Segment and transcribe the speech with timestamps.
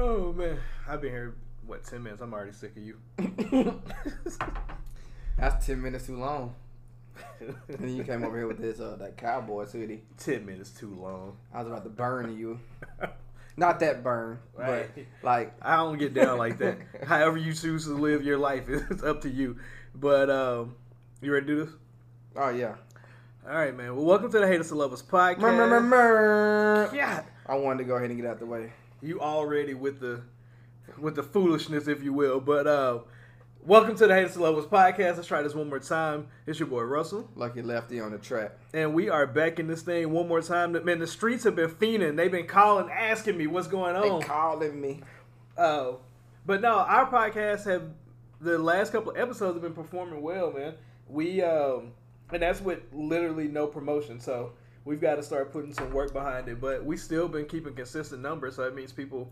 [0.00, 0.58] Oh man,
[0.88, 1.34] I've been here
[1.66, 2.22] what ten minutes.
[2.22, 2.98] I'm already sick of you.
[5.36, 6.54] That's ten minutes too long.
[7.40, 10.02] and then you came over here with this uh that cowboy hoodie.
[10.16, 11.36] ten minutes too long.
[11.52, 12.60] I was about to burn you.
[13.56, 14.88] Not that burn, Right.
[14.94, 16.78] but like I don't get down like that.
[17.04, 19.58] However you choose to live your life is up to you.
[19.96, 20.76] But um,
[21.20, 21.74] you ready to do this?
[22.36, 22.76] oh yeah.
[23.48, 23.96] All right, man.
[23.96, 25.38] Well, welcome to the Haters to Lovers podcast.
[25.38, 26.90] Murr, murr, murr.
[26.94, 28.72] God, I wanted to go ahead and get out the way.
[29.00, 30.22] You already with the
[30.98, 32.40] with the foolishness, if you will.
[32.40, 33.00] But uh,
[33.64, 35.16] welcome to the Haters to Lovers podcast.
[35.16, 36.28] Let's try this one more time.
[36.46, 37.28] It's your boy Russell.
[37.36, 38.52] Lucky lefty on the track.
[38.74, 40.72] And we are back in this thing one more time.
[40.84, 42.16] Man, the streets have been fiending.
[42.16, 44.20] They've been calling, asking me what's going on.
[44.20, 45.00] They calling me.
[45.56, 45.92] Uh,
[46.46, 47.82] but no, our podcast have
[48.40, 50.74] the last couple of episodes have been performing well, man.
[51.08, 51.92] We um,
[52.32, 54.20] and that's with literally no promotion.
[54.20, 54.52] So
[54.88, 56.60] we've got to start putting some work behind it.
[56.60, 59.30] But we've still been keeping consistent numbers, so that means people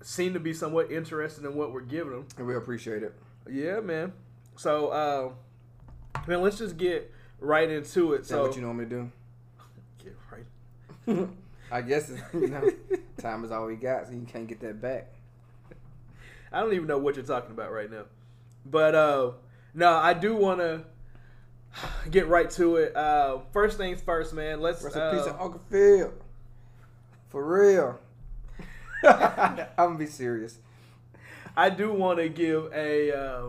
[0.00, 2.26] seem to be somewhat interested in what we're giving them.
[2.38, 3.12] And we appreciate it.
[3.50, 4.12] Yeah, man.
[4.56, 8.22] So um, man, let's just get right into it.
[8.22, 9.10] Is So what you normally do?
[10.04, 11.28] get right.
[11.72, 12.70] I guess it's, you know,
[13.18, 15.12] time is all we got, so you can't get that back.
[16.52, 18.04] I don't even know what you're talking about right now.
[18.64, 19.32] But uh
[19.74, 20.84] no, I do want to
[22.10, 22.96] get right to it.
[22.96, 24.60] Uh first things first, man.
[24.60, 26.12] Let's Rest in uh, peace to Uncle Phil.
[27.28, 27.98] For real.
[29.04, 30.58] I'm gonna be serious.
[31.56, 33.46] I do want to give a uh,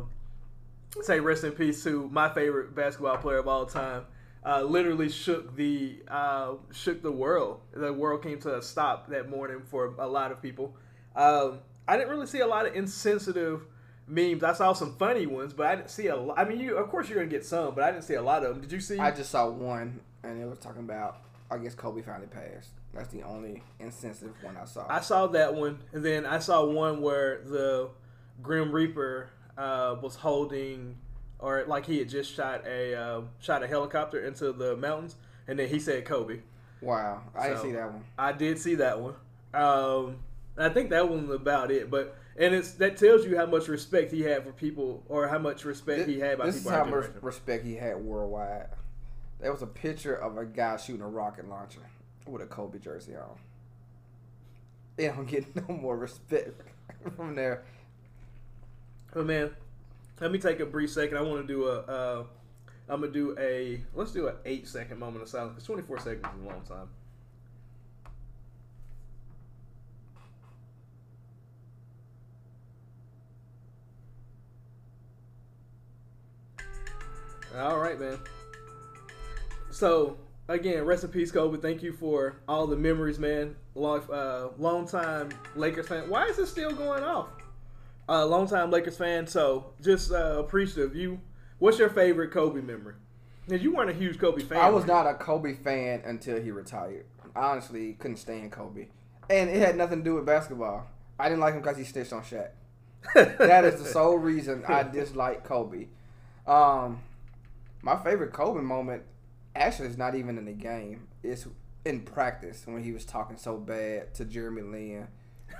[1.01, 4.05] say rest in peace to my favorite basketball player of all time.
[4.45, 7.61] Uh, literally shook the uh, shook the world.
[7.73, 10.75] The world came to a stop that morning for a lot of people.
[11.15, 13.65] Um, I didn't really see a lot of insensitive
[14.07, 14.43] memes.
[14.43, 16.37] I saw some funny ones, but I didn't see a lot.
[16.37, 18.43] I mean, you of course you're gonna get some, but I didn't see a lot
[18.43, 18.61] of them.
[18.61, 18.99] Did you see?
[18.99, 21.17] I just saw one, and it was talking about.
[21.51, 22.71] I guess Kobe finally passed.
[22.95, 24.87] That's the only insensitive one I saw.
[24.89, 27.89] I saw that one, and then I saw one where the
[28.41, 30.97] Grim Reaper uh, was holding,
[31.37, 35.15] or like he had just shot a uh, shot a helicopter into the mountains,
[35.47, 36.39] and then he said Kobe.
[36.81, 38.03] wow, I didn't see that one.
[38.17, 39.13] I did see that one.
[39.53, 40.17] Um,
[40.57, 43.67] I think that one was about it, but and it's that tells you how much
[43.67, 46.83] respect he had for people, or how much respect he had by this is how
[46.83, 48.67] much respect he had worldwide.
[49.39, 51.81] There was a picture of a guy shooting a rocket launcher
[52.25, 53.37] with a Kobe jersey on.
[54.95, 56.61] They don't get no more respect
[57.15, 57.63] from there.
[59.13, 59.51] But man,
[60.19, 61.17] let me take a brief second.
[61.17, 61.79] I want to do a.
[61.79, 62.23] Uh,
[62.89, 63.81] I'm gonna do a.
[63.93, 66.89] Let's do an eight second moment of silence because 24 seconds is a long time.
[77.57, 78.17] All right, man.
[79.71, 81.59] So again, rest in peace, Kobe.
[81.59, 83.55] Thank you for all the memories, man.
[83.75, 86.09] Long, uh, long time Lakers fan.
[86.09, 87.27] Why is it still going off?
[88.09, 90.95] uh, long time Lakers fan, so just uh, appreciative.
[90.95, 91.19] You,
[91.59, 92.95] what's your favorite Kobe memory?
[93.45, 94.57] Because you weren't a huge Kobe fan.
[94.59, 97.05] I was not a Kobe fan until he retired.
[97.35, 98.87] I honestly couldn't stand Kobe,
[99.29, 100.87] and it had nothing to do with basketball.
[101.19, 102.49] I didn't like him because he stitched on Shaq.
[103.13, 105.87] That is the sole reason I dislike Kobe.
[106.47, 107.01] Um,
[107.83, 109.03] my favorite Kobe moment
[109.55, 111.07] actually is not even in the game.
[111.21, 111.47] It's
[111.85, 115.07] in practice when he was talking so bad to Jeremy Lin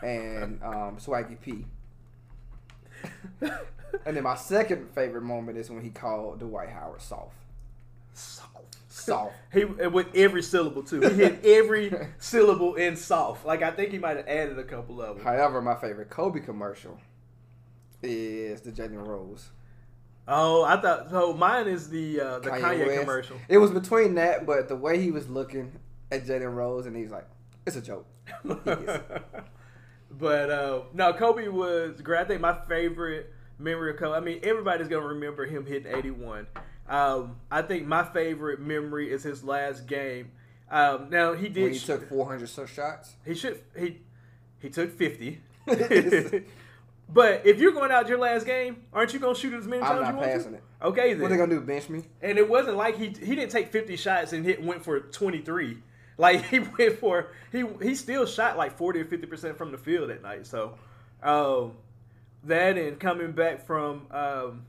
[0.02, 1.66] and um, Swaggy P.
[4.06, 7.36] And then my second favorite moment is when he called Dwight Howard soft.
[8.14, 8.50] soft.
[8.90, 9.36] Soft.
[9.52, 11.02] He with every syllable too.
[11.02, 13.46] He hit every syllable in soft.
[13.46, 15.26] Like I think he might have added a couple of them.
[15.26, 17.00] However, my favorite Kobe commercial
[18.02, 19.50] is the Jalen Rose.
[20.28, 21.34] Oh, I thought so.
[21.34, 23.00] Mine is the uh, the Kanye, West.
[23.02, 23.38] commercial.
[23.50, 25.74] It was between that, but the way he was looking
[26.12, 27.28] at Jalen Rose, and he's like,
[27.66, 28.06] "It's a joke."
[30.12, 32.22] but uh, no, Kobe was great.
[32.22, 34.16] I think my favorite memory of Kobe.
[34.16, 36.48] I mean, everybody's gonna remember him hitting eighty one.
[36.88, 40.32] Um, I think my favorite memory is his last game.
[40.70, 41.64] Um, now he did.
[41.64, 43.14] When he took 400 so- shots.
[43.26, 43.62] he should.
[43.78, 44.02] He
[44.60, 45.42] he took fifty.
[47.10, 49.90] but if you're going out your last game, aren't you gonna shoot as many I'm
[49.90, 50.58] times not you want passing to?
[50.58, 50.64] it.
[50.82, 51.22] Okay, then.
[51.22, 51.62] What they gonna do?
[51.62, 52.04] Bench me?
[52.22, 55.78] And it wasn't like he he didn't take 50 shots and hit went for 23.
[56.18, 59.78] Like he went for he he still shot like 40 or 50 percent from the
[59.78, 60.48] field that night.
[60.48, 60.76] So
[61.22, 61.74] um,
[62.44, 64.66] that and coming back from um,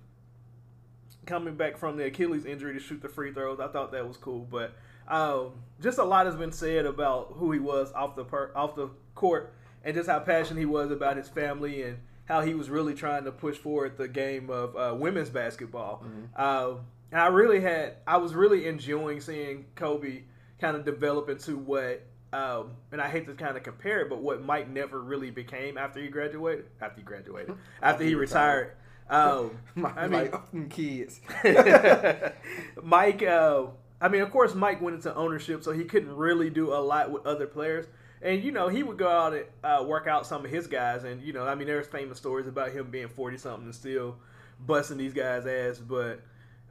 [1.27, 4.17] coming back from the Achilles injury to shoot the free throws, I thought that was
[4.17, 4.47] cool.
[4.51, 4.73] But
[5.09, 8.75] um, just a lot has been said about who he was off the per, off
[8.75, 9.53] the court
[9.85, 13.25] and just how passionate he was about his family and how he was really trying
[13.25, 16.05] to push forward the game of uh, women's basketball.
[16.37, 16.81] Um,
[17.13, 20.23] and I really had, I was really enjoying seeing Kobe
[20.61, 22.03] kind of develop into what
[22.35, 25.79] um, and I hate to kind of compare it, but what Mike never really became
[25.79, 28.73] after he graduated, after he graduated, after he retired.
[29.09, 29.57] Um,
[29.97, 31.21] I mean, like kids.
[32.83, 33.67] Mike, uh,
[34.01, 37.13] I mean, of course, Mike went into ownership, so he couldn't really do a lot
[37.13, 37.87] with other players.
[38.25, 41.05] And you know, he would go out and uh, work out some of his guys,
[41.05, 44.17] and you know, I mean, there's famous stories about him being forty something and still
[44.59, 45.79] busting these guys' ass.
[45.79, 46.23] But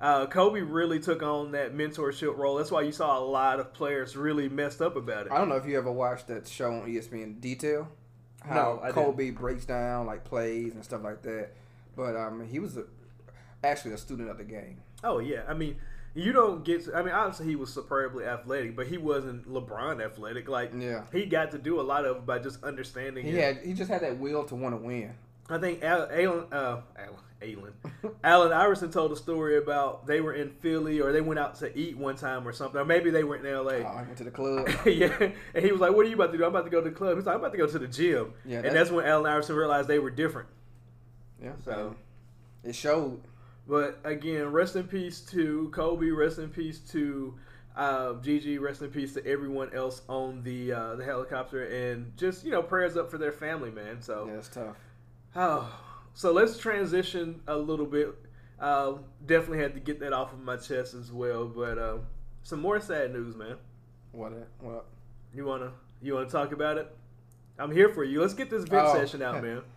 [0.01, 2.55] uh, Kobe really took on that mentorship role.
[2.55, 5.31] That's why you saw a lot of players really messed up about it.
[5.31, 7.87] I don't know if you ever watched that show on ESPN Detail.
[8.43, 9.39] How no, Kobe didn't.
[9.39, 11.51] breaks down like plays and stuff like that.
[11.95, 12.85] But um, he was a,
[13.63, 14.81] actually a student of the game.
[15.03, 15.77] Oh yeah, I mean,
[16.15, 16.85] you don't get.
[16.85, 20.47] To, I mean, obviously he was superbly athletic, but he wasn't LeBron athletic.
[20.47, 23.25] Like, yeah, he got to do a lot of by just understanding.
[23.25, 23.55] He it.
[23.55, 23.65] had.
[23.65, 25.13] He just had that will to want to win.
[25.49, 26.81] I think Allen, uh,
[27.41, 27.73] Allen,
[28.23, 31.77] Allen Iverson told a story about they were in Philly or they went out to
[31.77, 33.83] eat one time or something, or maybe they went in L.A.
[33.83, 34.69] Oh, I went to the club.
[34.85, 36.81] yeah, and he was like, "What are you about to do?" I'm about to go
[36.81, 37.17] to the club.
[37.17, 39.55] He's like, "I'm about to go to the gym." Yeah, and that's when Allen Iverson
[39.55, 40.47] realized they were different.
[41.41, 41.95] Yeah, so
[42.63, 43.21] it showed.
[43.67, 46.09] But again, rest in peace to Kobe.
[46.09, 47.33] Rest in peace to
[47.75, 48.57] uh, Gigi.
[48.57, 52.61] Rest in peace to everyone else on the uh, the helicopter, and just you know
[52.61, 54.01] prayers up for their family, man.
[54.01, 54.75] So yeah, it's tough.
[55.35, 55.73] Oh,
[56.13, 58.13] so let's transition a little bit.
[58.59, 58.95] Uh,
[59.25, 61.45] definitely had to get that off of my chest as well.
[61.45, 61.97] But uh,
[62.43, 63.55] some more sad news, man.
[64.11, 64.33] What?
[64.59, 64.85] What?
[65.33, 65.71] You wanna
[66.01, 66.93] you wanna talk about it?
[67.57, 68.19] I'm here for you.
[68.19, 68.93] Let's get this vent oh.
[68.93, 69.61] session out, man.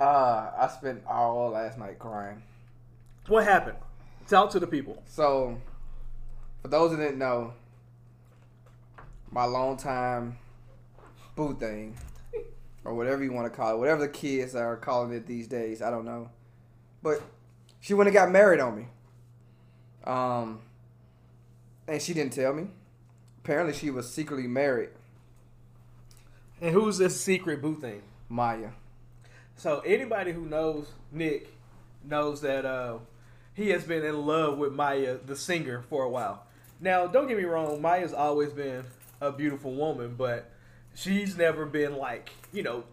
[0.00, 2.42] Uh, I spent all last night crying.
[3.28, 3.78] What happened?
[4.26, 5.02] Tell to the people.
[5.06, 5.60] So,
[6.60, 7.54] for those that didn't know,
[9.30, 10.38] my long time
[11.36, 11.96] boo thing,
[12.84, 15.82] or whatever you want to call it, whatever the kids are calling it these days,
[15.82, 16.30] I don't know.
[17.02, 17.22] But
[17.80, 18.86] she went and got married on me.
[20.04, 20.60] Um,
[21.86, 22.68] and she didn't tell me.
[23.38, 24.90] Apparently, she was secretly married.
[26.60, 28.02] And who's this secret boo thing?
[28.28, 28.70] Maya.
[29.56, 31.52] So anybody who knows Nick
[32.04, 32.98] knows that uh,
[33.54, 36.46] he has been in love with Maya, the singer, for a while.
[36.80, 38.84] Now, don't get me wrong, Maya's always been
[39.20, 40.50] a beautiful woman, but
[40.94, 42.84] she's never been like, you know,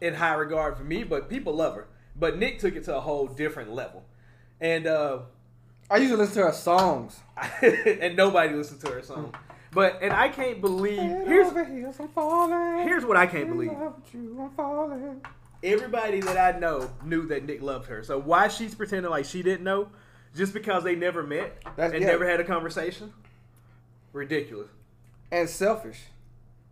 [0.00, 1.88] in high regard for me, but people love her.
[2.14, 4.04] But Nick took it to a whole different level.
[4.60, 5.20] And uh
[5.90, 7.20] I used to listen to her songs.
[7.62, 9.34] and nobody listened to her songs.
[9.72, 12.84] But and I can't believe here's what I can't believe.
[12.86, 13.70] here's what I can't believe.
[15.62, 18.02] Everybody that I know knew that Nick loved her.
[18.02, 19.88] So why she's pretending like she didn't know,
[20.34, 22.08] just because they never met That's, and yeah.
[22.08, 23.12] never had a conversation?
[24.12, 24.68] Ridiculous.
[25.32, 25.98] And selfish.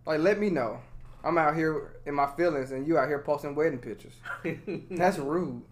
[0.06, 0.80] Like let me know.
[1.24, 4.12] I'm out here in my feelings, and you out here posting wedding pictures.
[4.90, 5.62] That's rude.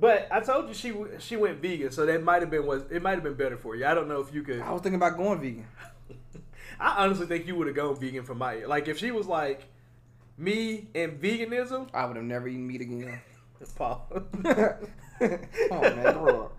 [0.00, 3.02] But I told you she she went vegan, so that might have been was it
[3.02, 3.84] might have been better for you.
[3.84, 4.60] I don't know if you could.
[4.60, 5.66] I was thinking about going vegan.
[6.80, 9.68] I honestly think you would have gone vegan for my Like if she was like
[10.40, 13.20] me and veganism, I would have never eaten meat again.
[13.76, 14.06] Paul.
[14.10, 16.56] Come on, man, grow up.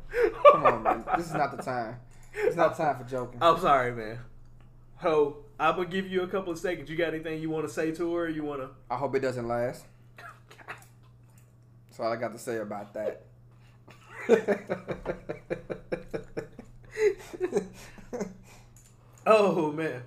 [0.52, 1.04] Come on, man.
[1.18, 2.00] This is not the time.
[2.34, 3.40] It's not time for joking.
[3.42, 4.20] I'm sorry, man.
[4.98, 6.88] Ho, I'm gonna give you a couple of seconds.
[6.92, 8.30] You got anything you want to say to her?
[8.30, 8.70] You want to?
[8.88, 9.84] I hope it doesn't last.
[11.90, 13.26] That's all I got to say about that.
[19.26, 20.04] oh man.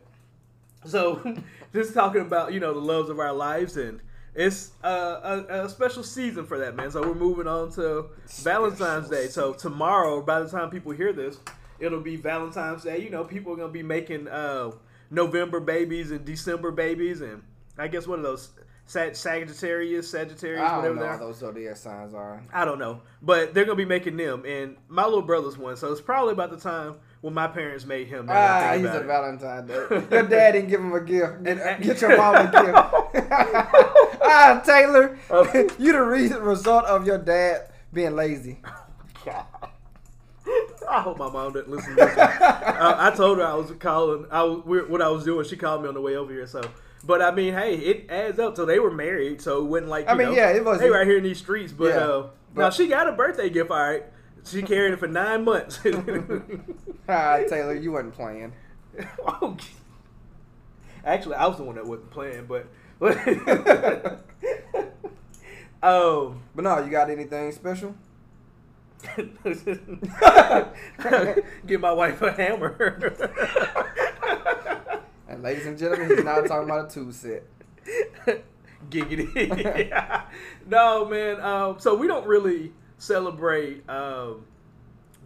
[0.85, 1.37] So,
[1.73, 4.01] just talking about you know the loves of our lives, and
[4.35, 6.91] it's a, a, special season for that, man.
[6.91, 8.07] So we're moving on to
[8.43, 9.29] Valentine's Day.
[9.29, 11.39] So tomorrow, by the time people hear this,
[11.79, 13.01] it'll be Valentine's Day.
[13.01, 14.73] You know, people are gonna be making uh,
[15.11, 17.43] November babies and December babies, and
[17.79, 18.51] I guess what are those?
[18.87, 22.43] Sag- Sagittarius, Sagittarius, I don't whatever know those zodiac signs are.
[22.53, 25.91] I don't know, but they're gonna be making them, and my little brother's one, so
[25.91, 28.27] it's probably about the time when my parents made him.
[28.31, 29.75] Ah, he's a Valentine Day.
[30.11, 31.43] Your dad didn't give him a gift.
[31.45, 33.31] Get, get your mom a gift.
[34.23, 35.19] ah, Taylor,
[35.79, 38.61] you the reason result of your dad being lazy.
[40.91, 42.19] I hope my mom didn't listen to this.
[42.19, 44.27] uh, I told her I was calling.
[44.31, 45.47] I was what I was doing.
[45.47, 46.47] She called me on the way over here.
[46.47, 46.61] So,
[47.07, 48.57] but I mean, hey, it adds up.
[48.57, 49.41] So they were married.
[49.41, 50.81] So it wasn't like I mean, know, yeah, it was.
[50.81, 51.73] Hey, right here in these streets.
[51.73, 53.71] But, yeah, uh, but now she got a birthday gift.
[53.71, 54.05] All right.
[54.47, 55.81] She carried it for nine months.
[57.09, 58.53] ah, Taylor, you wasn't playing.
[61.05, 62.67] Actually, I was the one that wasn't playing, but.
[65.83, 67.95] um, but no, you got anything special?
[71.67, 73.13] Give my wife a hammer.
[75.45, 77.45] Ladies and gentlemen, he's not talking about a two set.
[78.91, 80.25] Giggity.
[80.67, 81.41] no, man.
[81.41, 84.47] Um, so we don't really celebrate um,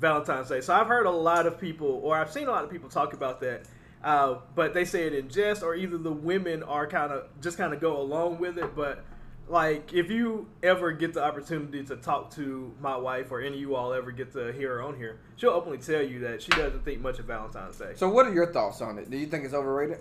[0.00, 0.60] Valentine's Day.
[0.60, 3.12] So I've heard a lot of people, or I've seen a lot of people talk
[3.12, 3.66] about that
[4.02, 7.56] Uh, but they say it in jest, or either the women are kind of just
[7.56, 8.74] kind of go along with it.
[8.74, 9.04] But
[9.50, 13.60] like, if you ever get the opportunity to talk to my wife, or any of
[13.60, 16.50] you all ever get to hear her on here, she'll openly tell you that she
[16.50, 17.92] doesn't think much of Valentine's Day.
[17.96, 19.10] So, what are your thoughts on it?
[19.10, 19.98] Do you think it's overrated?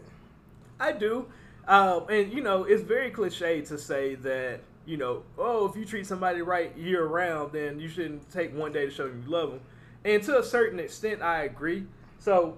[0.79, 1.27] I do.
[1.67, 5.85] Um, and you know, it's very cliche to say that you know, oh, if you
[5.85, 9.29] treat somebody right year round, then you shouldn't take one day to show them you
[9.29, 9.59] love them.
[10.05, 11.85] And to a certain extent, I agree.
[12.19, 12.57] So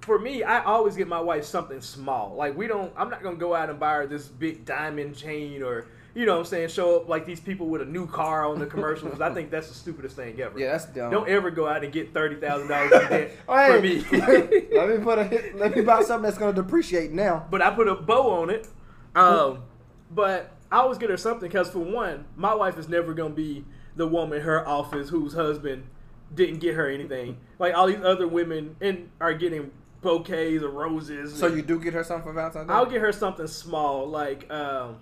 [0.00, 2.34] for me, I always get my wife something small.
[2.34, 5.62] Like we don't, I'm not gonna go out and buy her this big diamond chain
[5.62, 8.46] or you know what I'm saying, show up like these people with a new car
[8.46, 9.20] on the commercials.
[9.20, 10.58] I think that's the stupidest thing ever.
[10.58, 11.10] Yeah, that's dumb.
[11.10, 14.68] Don't ever go out and get thirty thousand dollars in debt Hey, for me.
[14.78, 17.46] let me put a let me buy something that's gonna depreciate now.
[17.50, 18.68] but I put a bow on it.
[19.14, 19.62] Um,
[20.10, 23.64] but I always get her something because for one, my wife is never gonna be
[23.96, 25.86] the woman in her office whose husband
[26.34, 27.36] didn't get her anything.
[27.58, 31.34] Like all these other women and are getting bouquets of roses.
[31.34, 32.74] So you do get her something for Valentine's Day?
[32.74, 34.96] I'll get her something small, like um,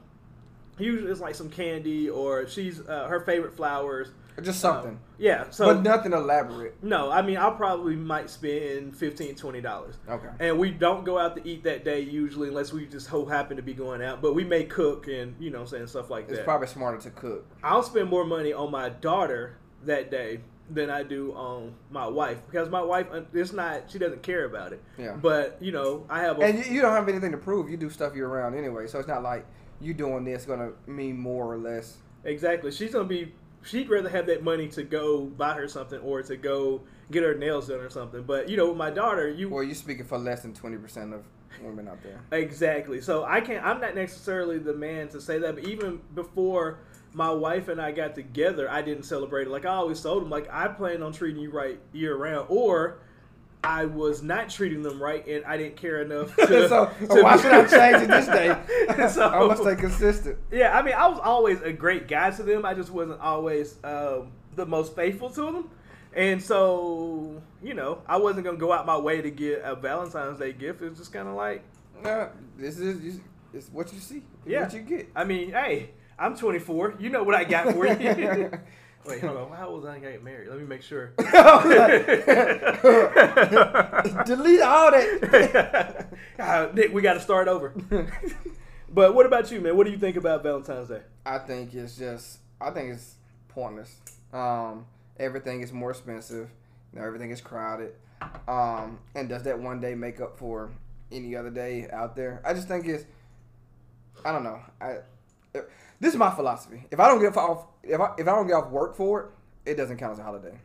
[0.79, 4.09] usually it's like some candy or she's uh, her favorite flowers.
[4.43, 5.51] Just something, Um, yeah.
[5.51, 6.83] So but nothing elaborate.
[6.83, 9.97] no, I mean I'll probably might spend 15 dollars.
[10.09, 10.29] Okay.
[10.41, 13.59] And we don't go out to eat that day usually unless we just so happen
[13.59, 14.23] to be going out.
[14.23, 16.35] But we may cook and you know what I'm saying stuff like that.
[16.37, 17.45] It's probably smarter to cook.
[17.63, 22.39] I'll spend more money on my daughter that day than I do on my wife
[22.51, 24.83] because my wife it's not she doesn't care about it.
[24.97, 25.13] Yeah.
[25.15, 27.69] But you know I have a And you, you don't have anything to prove.
[27.69, 29.45] You do stuff year round anyway, so it's not like
[29.83, 31.97] you doing this gonna mean more or less.
[32.25, 33.33] exactly she's gonna be
[33.65, 37.35] she'd rather have that money to go buy her something or to go get her
[37.35, 38.23] nails done or something.
[38.23, 41.13] But you know with my daughter you Well, you're speaking for less than twenty percent
[41.13, 41.25] of
[41.63, 42.21] women out there.
[42.33, 43.01] Exactly.
[43.01, 43.65] So I can't.
[43.65, 45.57] I'm not necessarily the man to say that.
[45.57, 46.79] But even before
[47.13, 49.51] my wife and I got together, I didn't celebrate it.
[49.51, 52.99] Like I always told him, like I plan on treating you right year round, or
[53.65, 56.35] I was not treating them right, and I didn't care enough.
[56.37, 59.09] To, so, to why be- should I change it this day?
[59.09, 60.37] So- I must stay consistent.
[60.51, 62.65] Yeah, I mean, I was always a great guy to them.
[62.65, 65.71] I just wasn't always um, the most faithful to them.
[66.15, 70.39] And so, you know, I wasn't gonna go out my way to get a Valentine's
[70.39, 70.83] Day gift.
[70.83, 71.63] It was just kind of like,
[72.05, 72.29] Uh,
[72.59, 73.21] this is
[73.55, 74.23] it's what you see.
[74.47, 74.63] Yeah.
[74.63, 75.09] What you get.
[75.15, 76.97] I mean, hey, I'm 24.
[76.99, 78.51] You know what I got for you.
[79.05, 79.51] Wait, hold on.
[79.57, 80.49] How old was I get married?
[80.49, 81.13] Let me make sure.
[84.27, 86.09] Delete all that.
[86.39, 87.73] Uh, Nick, we got to start over.
[88.93, 89.77] but what about you, man?
[89.77, 91.03] What do you think about Valentine's Day?
[91.25, 92.39] I think it's just.
[92.61, 93.15] I think it's
[93.49, 93.97] pointless.
[94.33, 94.87] Um,
[95.21, 96.49] everything is more expensive.
[96.93, 97.93] You know, everything is crowded.
[98.49, 100.71] Um, and does that one day make up for
[101.13, 102.41] any other day out there?
[102.45, 103.05] I just think it's.
[104.25, 104.61] I don't know.
[104.81, 104.99] I.
[106.01, 106.87] This is my philosophy.
[106.91, 109.21] If I don't get off, if I if I don't get off work for
[109.65, 110.59] it, it doesn't count as a holiday.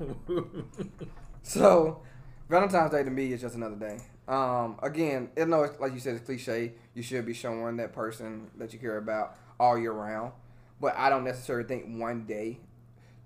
[1.46, 2.00] So,
[2.48, 3.98] Valentine's Day to me is just another day.
[4.26, 6.72] Um, again, I know it's, like you said, it's cliche.
[6.94, 10.32] You should be showing that person that you care about all year round,
[10.80, 12.60] but I don't necessarily think one day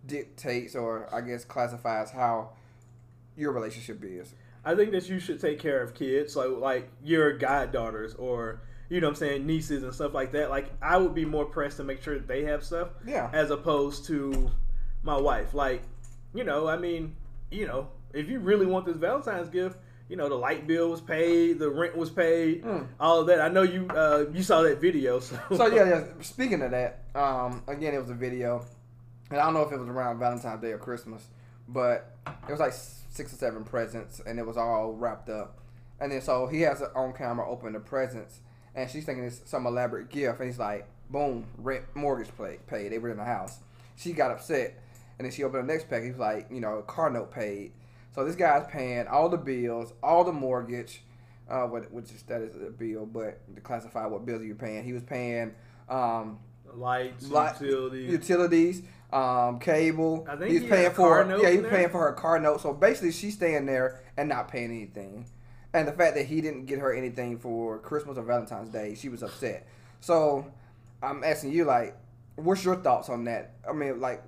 [0.05, 2.51] dictates or I guess classifies how
[3.37, 4.35] your relationship is.
[4.65, 9.01] I think that you should take care of kids, like like your goddaughters or you
[9.01, 10.51] know what I'm saying nieces and stuff like that.
[10.51, 13.29] Like I would be more pressed to make sure that they have stuff Yeah.
[13.33, 14.51] as opposed to
[15.03, 15.55] my wife.
[15.55, 15.83] Like,
[16.35, 17.15] you know, I mean,
[17.51, 19.79] you know, if you really want this Valentine's gift,
[20.09, 22.87] you know, the light bill was paid, the rent was paid, Mm.
[22.99, 23.41] all of that.
[23.43, 26.05] I know you uh, you saw that video, so So yeah, yeah.
[26.23, 28.65] Speaking of that, um, again, it was a video,
[29.31, 31.27] and I don't know if it was around Valentine's Day or Christmas,
[31.69, 35.59] but it was like six or seven presents, and it was all wrapped up.
[36.01, 38.41] And then so he has it on camera open the presents,
[38.79, 42.93] and she's thinking it's some elaborate gift, and he's like, boom, rent, mortgage paid, paid.
[42.93, 43.59] They were in the house.
[43.97, 44.79] She got upset,
[45.19, 46.03] and then she opened the next pack.
[46.03, 47.73] He was like, you know, car note paid.
[48.15, 51.03] So this guy's paying all the bills, all the mortgage,
[51.51, 54.85] uh, what which is that is a bill, but to classify what bills you're paying.
[54.85, 55.55] He was paying
[55.89, 56.39] um,
[56.73, 58.11] lights, Light- utilities.
[58.11, 58.83] utilities,
[59.13, 60.27] um, cable.
[60.29, 62.61] I think he's he paying for car note yeah, he's paying for her car note.
[62.61, 65.27] So basically, she's staying there and not paying anything.
[65.75, 69.09] And the fact that he didn't get her anything for Christmas or Valentine's Day, she
[69.09, 69.67] was upset.
[70.01, 70.47] So
[71.03, 71.97] I'm asking you, like,
[72.37, 73.55] what's your thoughts on that?
[73.69, 74.23] I mean, like,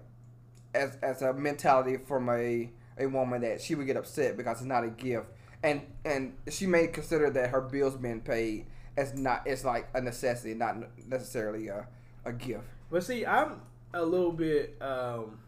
[0.74, 4.66] as as a mentality from a a woman that she would get upset because it's
[4.66, 5.26] not a gift,
[5.62, 8.66] and and she may consider that her bills being paid
[8.96, 10.76] as not it's like a necessity, not
[11.08, 11.86] necessarily a
[12.24, 12.64] a gift.
[12.90, 13.62] But see, I'm
[13.94, 15.38] a little bit um,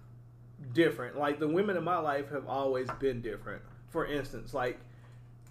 [0.72, 1.18] different.
[1.18, 3.62] Like the women in my life have always been different.
[3.90, 4.80] For instance, like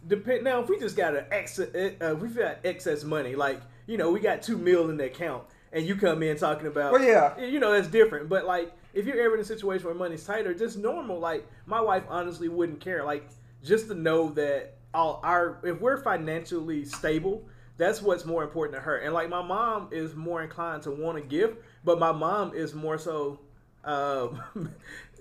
[0.07, 1.69] depend now if we just got an excess,
[2.01, 3.35] uh, we've got excess money.
[3.35, 6.67] Like you know, we got two mil in the account, and you come in talking
[6.67, 7.39] about, Well, yeah.
[7.39, 8.29] you know, that's different.
[8.29, 11.19] But like if you're ever in a situation where money's tighter, just normal.
[11.19, 13.03] Like my wife honestly wouldn't care.
[13.03, 13.27] Like
[13.63, 18.81] just to know that all our if we're financially stable, that's what's more important to
[18.81, 18.97] her.
[18.97, 22.73] And like my mom is more inclined to want to give, but my mom is
[22.73, 23.39] more so.
[23.83, 24.39] Um,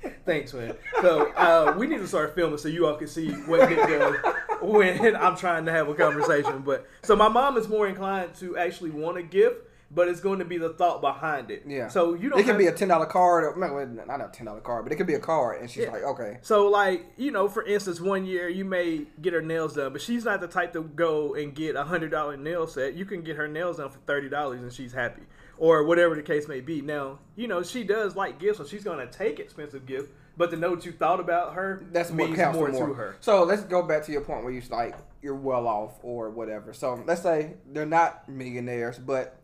[0.25, 0.75] Thanks, man.
[1.01, 4.15] So uh, we need to start filming so you all can see what Nick does
[4.61, 6.59] when I'm trying to have a conversation.
[6.61, 9.55] But so my mom is more inclined to actually want a gift,
[9.89, 11.63] but it's going to be the thought behind it.
[11.65, 11.87] Yeah.
[11.87, 12.39] So you don't.
[12.39, 13.43] It could have- be a ten dollar card.
[13.45, 15.69] Or, no, well, not a ten dollar card, but it could be a card, and
[15.69, 15.91] she's Yeah.
[15.91, 19.75] like, okay, So, like, you know, for instance, one year you may get her nails
[19.75, 22.93] done, but she's not the type to go and get a hundred dollar nail set.
[22.95, 25.23] You can get her nails done for thirty dollars and she's happy,
[25.57, 26.81] or whatever the case may be.
[26.81, 30.57] Now, you know, she does like gifts, so she's gonna take expensive gifts, but to
[30.57, 32.87] know what you thought about her that's what means counts more, more.
[32.87, 33.15] to her.
[33.19, 36.73] So let's go back to your point where you like you're well off or whatever.
[36.73, 39.39] So let's say they're not millionaires, but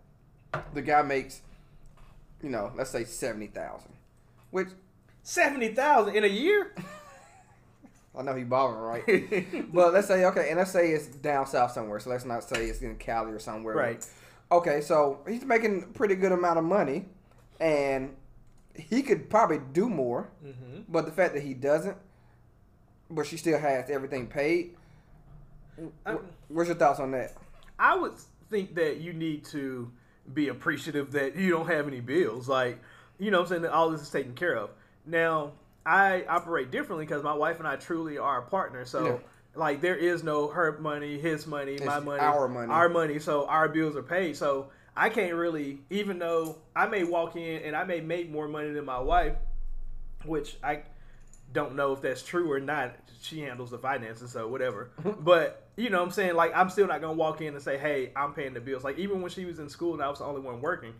[0.74, 1.42] the guy makes,
[2.42, 3.94] you know, let's say seventy thousand,
[4.52, 4.70] which
[5.24, 6.76] Seventy thousand in a year.
[8.16, 9.46] I know he balling right.
[9.74, 12.00] but let's say okay, and let's say it's down south somewhere.
[12.02, 13.76] So let's not say it's in Cali or somewhere.
[13.76, 14.06] Right.
[14.54, 17.06] Okay, so he's making a pretty good amount of money,
[17.60, 18.16] and
[18.76, 20.30] he could probably do more.
[20.42, 21.98] hmm But the fact that he doesn't,
[23.10, 24.76] but she still has everything paid.
[26.06, 27.34] I- wh- What's your thoughts on that?
[27.80, 28.14] I would
[28.52, 29.92] think that you need to
[30.34, 32.48] be appreciative that you don't have any bills.
[32.48, 32.80] Like,
[33.18, 33.62] you know what I'm saying?
[33.64, 34.70] That all this is taken care of.
[35.06, 35.54] Now,
[35.86, 38.86] I operate differently because my wife and I truly are a partner.
[38.86, 39.18] So, Yeah.
[39.56, 42.72] Like, there is no her money, his money, my money, our money.
[42.72, 43.20] our money.
[43.20, 44.36] So, our bills are paid.
[44.38, 48.48] So, I can't really, even though I may walk in and I may make more
[48.48, 49.34] money than my wife,
[50.26, 50.84] which I
[51.52, 52.96] don't know if that's true or not.
[53.22, 54.92] She handles the finances, so whatever.
[55.20, 56.36] but you know what I'm saying?
[56.36, 58.84] Like I'm still not gonna walk in and say, Hey, I'm paying the bills.
[58.84, 60.94] Like even when she was in school and I was the only one working,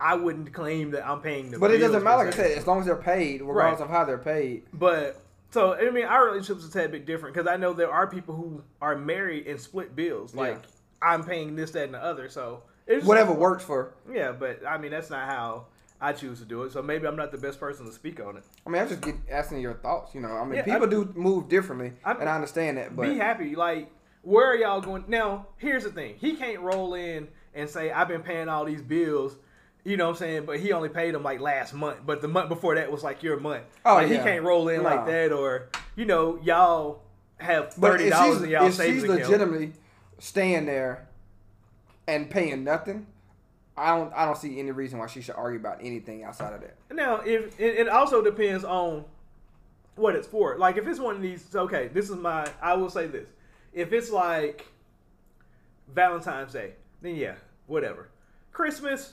[0.00, 1.60] I wouldn't claim that I'm paying the bills.
[1.60, 2.24] But it doesn't matter.
[2.24, 3.84] Like I said, as long as they're paid, regardless Right.
[3.84, 4.64] of how they're paid.
[4.72, 5.20] But
[5.56, 8.34] so I mean, our relationship's a tad bit different because I know there are people
[8.34, 10.34] who are married and split bills.
[10.34, 11.08] Like Yeah.
[11.10, 12.28] I'm paying this, that, and the other.
[12.28, 13.94] So it's just- Whatever works for.
[14.12, 15.66] Yeah, but I mean that's not how
[16.00, 16.72] I choose to do it.
[16.72, 18.44] So maybe I'm not the best person to speak on it.
[18.66, 20.14] I mean, I'm just get, asking your thoughts.
[20.14, 22.94] You know, I mean, Yeah, people I- do move differently, I'm- and I understand that.
[22.94, 23.56] But be happy.
[23.56, 23.90] Like,
[24.20, 25.04] where are y'all going?
[25.08, 26.16] Now, here's the thing.
[26.18, 29.36] He can't roll in and say, I've been paying all these bills.
[29.86, 30.46] You know what I'm saying?
[30.46, 31.98] But he only paid him like last month.
[32.04, 33.62] But the month before that was like your month.
[33.84, 34.16] Oh, like, yeah.
[34.16, 35.30] He can't roll in like that.
[35.30, 37.02] Or, you know, y'all
[37.38, 39.30] have $30 if she's, in y'all if savings she's account.
[39.30, 39.72] legitimately
[40.18, 41.06] staying there
[42.08, 43.06] and paying nothing,
[43.76, 44.12] I don't.
[44.12, 46.76] I don't see any reason why she should argue about anything outside of that.
[46.92, 49.04] Now, if it, it also depends on
[49.94, 50.56] what it's for.
[50.58, 52.50] Like, if it's one of these, okay, this is my.
[52.60, 53.28] I will say this:
[53.72, 54.66] if it's like
[55.94, 56.72] Valentine's Day,
[57.02, 57.34] then yeah,
[57.66, 58.08] whatever.
[58.50, 59.12] Christmas,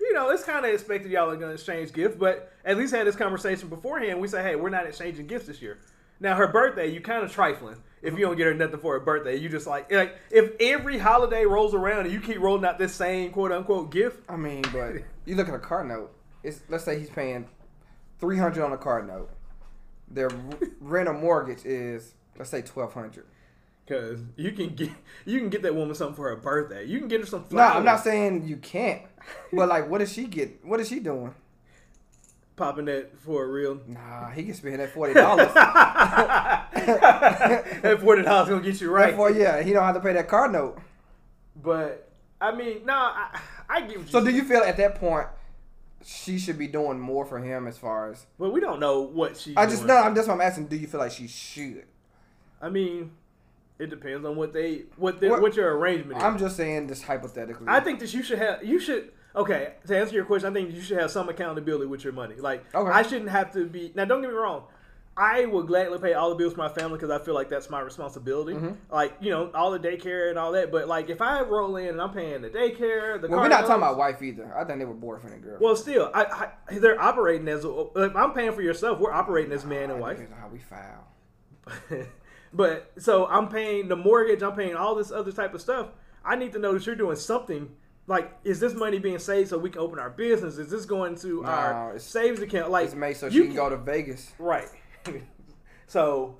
[0.00, 3.06] you know, it's kind of expected y'all are gonna exchange gifts, but at least had
[3.06, 4.20] this conversation beforehand.
[4.20, 5.78] We say, hey, we're not exchanging gifts this year.
[6.20, 7.76] Now, her birthday, you kind of trifling.
[8.02, 10.98] If you don't get her nothing for her birthday, you just like like if every
[10.98, 14.62] holiday rolls around and you keep rolling out this same quote unquote gift, I mean,
[14.72, 16.14] but you look at a car note.
[16.42, 17.46] It's let's say he's paying
[18.20, 19.30] three hundred on a car note.
[20.08, 20.30] Their
[20.80, 23.24] rent or mortgage is let's say twelve hundred.
[23.88, 24.90] Cause you can get
[25.24, 26.84] you can get that woman something for her birthday.
[26.84, 27.74] You can get her some Flowers.
[27.74, 27.78] No.
[27.78, 29.02] I'm not saying you can't.
[29.52, 30.64] But like, what does she get?
[30.64, 31.34] What is she doing?
[32.56, 33.80] popping that for a real.
[33.86, 35.52] Nah, he can spend that forty dollars.
[35.54, 36.72] that
[38.00, 39.08] forty dollars gonna get you right.
[39.08, 40.78] Therefore, yeah, he don't have to pay that car note.
[41.62, 44.08] But I mean, no, I, I get.
[44.08, 45.28] So, do you feel at that point
[46.04, 48.26] she should be doing more for him as far as?
[48.38, 49.54] But we don't know what she.
[49.56, 50.66] I just no, I'm just what I'm asking.
[50.66, 51.84] Do you feel like she should?
[52.60, 53.12] I mean,
[53.78, 56.24] it depends on what they what the, What- what your arrangement is.
[56.24, 57.66] I'm just saying this hypothetically.
[57.68, 60.50] I think that you should have you should okay to answer your question.
[60.50, 62.36] I think you should have some accountability with your money.
[62.36, 62.90] Like Okay.
[62.90, 64.04] I shouldn't have to be now.
[64.04, 64.64] Don't get me wrong.
[65.18, 67.70] I would gladly pay all the bills for my family because I feel like that's
[67.70, 68.52] my responsibility.
[68.52, 68.72] Mm-hmm.
[68.92, 70.70] Like you know all the daycare and all that.
[70.70, 73.48] But like if I roll in and I'm paying the daycare, the well, car we're
[73.48, 74.54] not talking about wife either.
[74.54, 75.56] I think they were boyfriend and girl.
[75.58, 78.98] Well, still, I, I they're operating as a, if I'm paying for yourself.
[79.00, 80.18] We're operating as man and wife.
[80.18, 81.08] depends on how we file.
[82.56, 85.88] but so I'm paying the mortgage, I'm paying all this other type of stuff.
[86.24, 87.70] I need to know that you're doing something.
[88.08, 90.58] Like, is this money being saved so we can open our business?
[90.58, 92.70] Is this going to No, our savings account?
[92.70, 94.32] Like, It's made so you she can go to Vegas.
[94.38, 94.68] right.
[95.86, 96.36] so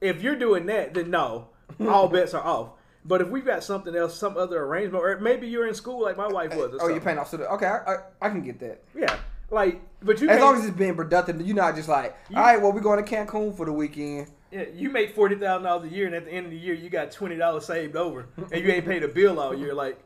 [0.00, 1.48] if you're doing that, then no,
[1.80, 2.70] all bets are off.
[3.04, 6.16] But if we've got something else, some other arrangement, or maybe you're in school like
[6.16, 6.78] my wife was.
[6.80, 7.50] Oh, you're paying off student.
[7.52, 8.82] Okay, I, I, I can get that.
[8.94, 9.16] Yeah,
[9.50, 12.60] like, but you As long as it's being productive, you're not just like, all right,
[12.60, 14.28] well, we're going to Cancun for the weekend.
[14.50, 16.74] Yeah, you make forty thousand dollars a year, and at the end of the year,
[16.74, 19.74] you got twenty dollars saved over, and you ain't paid a bill all year.
[19.74, 19.98] Like,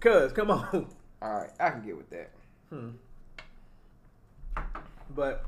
[0.00, 0.88] cuz, come on.
[1.22, 2.30] All right, I can get with that.
[2.70, 2.90] Hmm.
[5.14, 5.44] But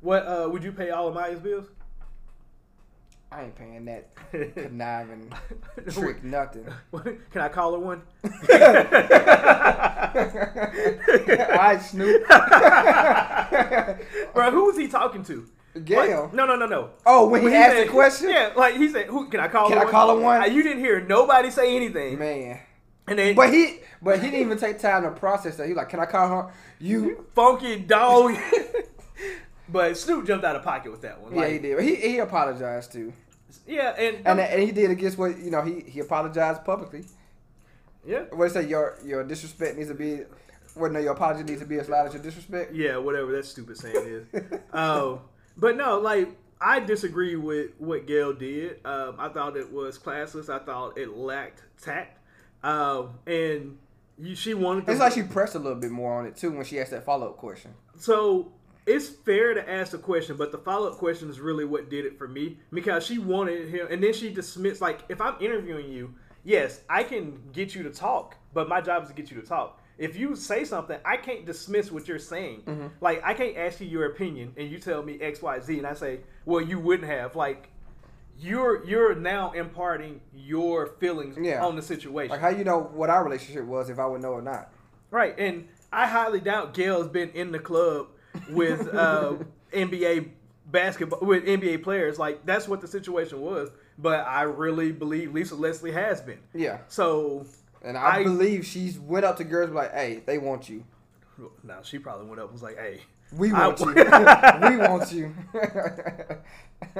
[0.00, 1.66] what uh, would you pay all of Maya's bills?
[3.32, 4.10] I ain't paying that
[4.54, 5.32] conniving
[5.90, 6.66] trick nothing.
[6.92, 8.02] Can I call her one?
[10.14, 12.26] Right, Snoop.
[14.34, 15.46] Bro, who was he talking to?
[15.84, 16.22] Gayle.
[16.24, 16.90] Like, no, no, no, no.
[17.04, 18.28] Oh, when he When asked said- the question?
[18.30, 19.68] Yeah, like he said, "Who can I call?
[19.68, 20.52] Can I call her one?
[20.54, 22.60] You didn't hear nobody say anything, Man.
[23.08, 25.66] and then But he but he didn't even take time to process that.
[25.66, 26.52] He like, can I call her?
[26.78, 28.36] You funky dog.
[29.68, 31.34] but Snoop jumped out of pocket with that one.
[31.34, 31.80] Yeah, Like, he did.
[31.80, 33.12] He he apologized too.
[33.66, 37.04] Yeah, and, And and he did against what you know, he he apologized publicly.
[38.06, 40.20] yeah, What say your your disrespect needs to be
[40.76, 42.74] well no, your apology needs to be as loud as your disrespect.
[42.74, 43.96] yeah, whatever that stupid saying
[44.32, 44.42] is.
[44.72, 45.20] um,
[45.56, 46.28] but no, like
[46.60, 48.84] I disagree with what Gayle did.
[48.84, 50.48] Um, I thought it was classless.
[50.48, 52.18] I thought it lacked tact.
[52.62, 53.78] Um, and
[54.18, 54.86] you, she wanted.
[54.86, 56.92] To, It's like she pressed a little bit more on it too when she asked
[56.92, 57.72] that follow up question.
[57.98, 58.52] So
[58.86, 62.04] it's fair to ask a question, but the follow up question is really what did
[62.04, 64.80] it for me because she wanted him, and then she dismissed.
[64.80, 66.14] Like, if I'm interviewing you,
[66.44, 69.46] yes, I can get you to talk, but my job is to get you to
[69.46, 69.80] talk.
[69.98, 72.90] If you say something, I can't dismiss what you're saying.
[73.00, 75.86] Like, I can't ask you your opinion, and you tell me X, Y, Z, and
[75.86, 77.36] I say, well, you wouldn't have.
[77.36, 77.68] Like,
[78.38, 81.64] you're you're now imparting your feelings Yeah.
[81.64, 82.30] on the situation.
[82.30, 84.72] Like how you know what our relationship was if I would know or not.
[85.12, 88.08] Right, and I highly doubt Gayle's been in the club
[88.50, 89.34] with uh,
[89.72, 90.30] NBA
[90.66, 92.18] basketball with NBA players.
[92.18, 93.70] Like that's what the situation was.
[93.98, 96.40] But I really believe Lisa Leslie has been.
[96.52, 96.78] Yeah.
[96.88, 97.46] So
[97.84, 100.84] And I, I- believe she's went up to girls like, hey, they want you.
[101.62, 103.00] now she probably went up and was like, "Hey,
[103.36, 103.86] We I- want you.
[104.70, 105.34] we want you.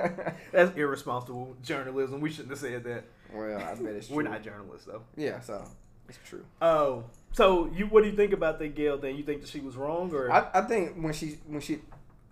[0.52, 2.20] that's irresponsible journalism.
[2.20, 3.04] We shouldn't have said that.
[3.32, 4.16] well, I bet it's true.
[4.16, 5.64] We're not journalists though." Yeah, so
[6.08, 6.44] it's true.
[6.60, 9.16] Oh, so you what do you think about that Gayle thing?
[9.16, 11.80] You think that she was wrong or I, I think when she when she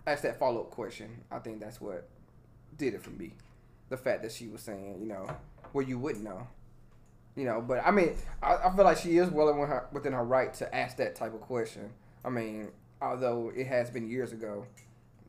[0.05, 2.07] asked that follow up question, I think that's what
[2.77, 3.33] did it for me.
[3.89, 5.27] The fact that she was saying, you know,
[5.71, 6.47] well, you wouldn't know,
[7.35, 7.61] you know.
[7.61, 10.53] But I mean, I, I feel like she is well within her, within her right
[10.55, 11.89] to ask that type of question.
[12.25, 12.69] I mean,
[13.01, 14.65] although it has been years ago,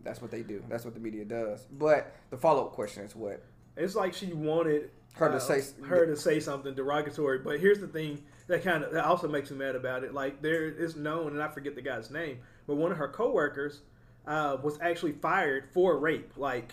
[0.03, 0.63] that's what they do.
[0.69, 1.67] That's what the media does.
[1.73, 3.43] But the follow up question is what
[3.77, 7.39] It's like she wanted Her to uh, say- her to say something derogatory.
[7.39, 10.13] But here's the thing that kind of that also makes me mad about it.
[10.15, 13.81] Like there is known, and I forget the guy's name, but one of her coworkers
[14.27, 16.33] uh, was actually fired for rape.
[16.37, 16.73] Like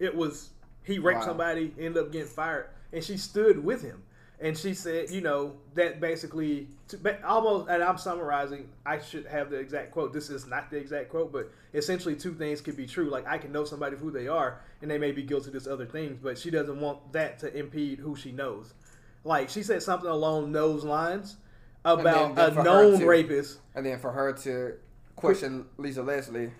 [0.00, 0.50] it was
[0.82, 1.26] he raped Wow.
[1.26, 4.02] somebody, ended up getting fired, and she stood with him.
[4.40, 9.48] And she said, you know, that basically, to, almost, and I'm summarizing, I should have
[9.48, 10.12] the exact quote.
[10.12, 13.08] This is not the exact quote, but essentially, two things could be true.
[13.08, 15.66] Like, I can know somebody who they are, and they may be guilty of this
[15.68, 18.74] other things, but she doesn't want that to impede who she knows.
[19.22, 21.36] Like, she said something along those lines
[21.84, 23.58] about then a known to- rapist.
[23.74, 24.74] and then for her to
[25.16, 26.50] question Lisa Leslie.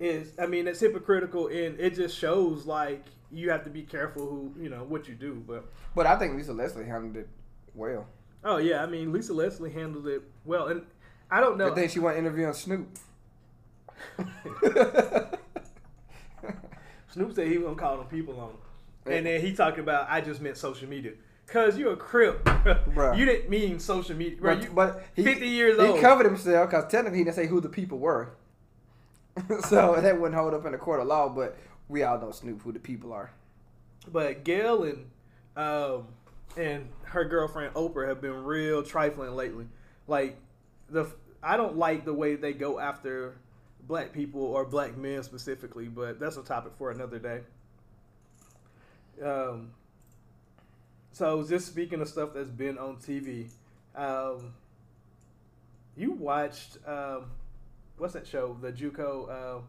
[0.00, 3.04] Is, I mean, it's hypocritical, and it just shows, like,
[3.36, 5.42] you have to be careful who, you know, what you do.
[5.46, 7.28] But, But I think Lisa Leslie handled it
[7.74, 8.06] well.
[8.44, 10.68] oh, yeah, I mean, Lisa Leslie handled it well.
[10.68, 10.82] And
[11.30, 11.68] I don't know.
[11.68, 12.88] But then she went interviewing Snoop.
[17.08, 18.56] Snoop said he wasn't calling people on him.
[19.06, 21.12] And then he talked about I just meant social media.
[21.46, 23.16] Cause you're a crip, Bruh.
[23.16, 24.56] You didn't mean social media, bro.
[24.56, 26.00] But, but he, 50 years he old.
[26.00, 28.30] covered himself because technically he didn't say who the people were.
[29.68, 31.28] so that wouldn't hold up in the court of law.
[31.28, 31.56] But
[31.88, 33.30] we all know Snoop who the people are.
[34.10, 35.06] but Gayle and
[35.56, 36.06] um
[36.56, 39.66] and her girlfriend Oprah have been real trifling lately.
[40.06, 40.36] Like
[40.88, 41.06] the
[41.42, 43.36] I don't like the way they go after
[43.86, 47.40] black people or black men specifically, but that's a topic for another day.
[49.22, 49.70] Um.
[51.12, 53.48] So just speaking of stuff that's been on TV,
[53.94, 54.52] um,
[55.96, 57.26] you watched um,
[57.98, 58.56] what's that show?
[58.60, 59.60] The JUCO, uh,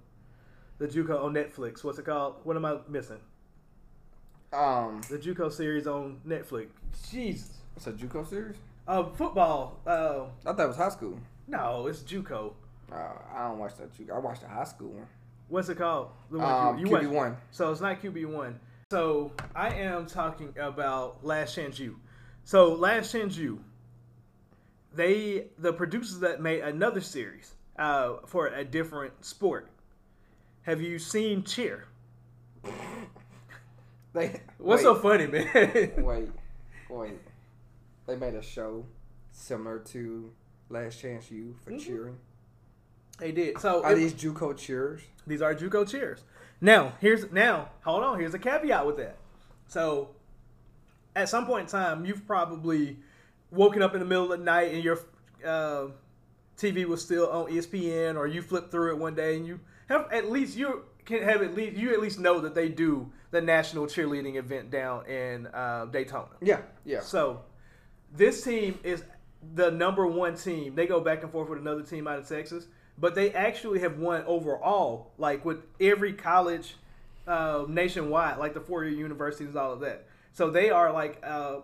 [0.78, 1.84] the JUCO on Netflix.
[1.84, 2.36] What's it called?
[2.44, 3.20] What am I missing?
[4.54, 6.68] Um, The JUCO series on Netflix.
[7.10, 7.52] Jesus.
[7.76, 8.58] it's a JUCO series.
[8.88, 9.80] Uh, football.
[9.86, 11.20] Uh, I thought it was high school.
[11.48, 12.54] no, it's JUCO.
[12.92, 12.96] Uh,
[13.34, 14.16] I don't watch that JUCO.
[14.16, 15.08] I watched the high school one.
[15.48, 16.10] What's it called?
[16.32, 17.38] The Um, you, you QB one.
[17.52, 18.60] So it's not QB one.
[18.92, 22.00] So I am talking about Last Chance U.
[22.44, 23.60] So Last Chance U,
[24.94, 29.70] they the producers that made another series uh, for a different sport.
[30.66, 31.86] Have you seen Cheer?
[34.14, 35.50] They What's wait, so funny, man?
[35.98, 36.30] wait,
[36.90, 37.20] wait.
[38.08, 38.86] They made a show
[39.34, 40.32] similar to
[40.70, 41.86] Last Chance U for Mhm.
[41.86, 42.18] cheering.
[43.20, 43.60] they did.
[43.60, 45.02] So Are it- these JUCO cheers?
[45.28, 46.24] These are JUCO cheers.
[46.62, 49.18] Now, here's now, hold on, here's a caveat with that.
[49.68, 50.12] So,
[51.14, 52.98] at some point in time, you've probably
[53.52, 55.00] woken up in the middle of the night and your
[55.46, 55.88] uh,
[56.58, 60.12] TV was still on ESPN, or you flipped through it one day and you have
[60.12, 63.42] at least you're can have at least you at least know that they do the
[63.42, 66.30] national cheerleading event down in uh, Daytona.
[66.42, 67.02] Yeah, yeah.
[67.02, 67.42] So
[68.16, 69.04] this team is
[69.54, 70.76] the number one team.
[70.76, 72.68] They go back and forth with another team out of Texas,
[72.98, 76.76] but they actually have won overall, like with every college
[77.28, 80.08] uh, nationwide, like the four-year universities all of that.
[80.34, 81.58] So they are like uh,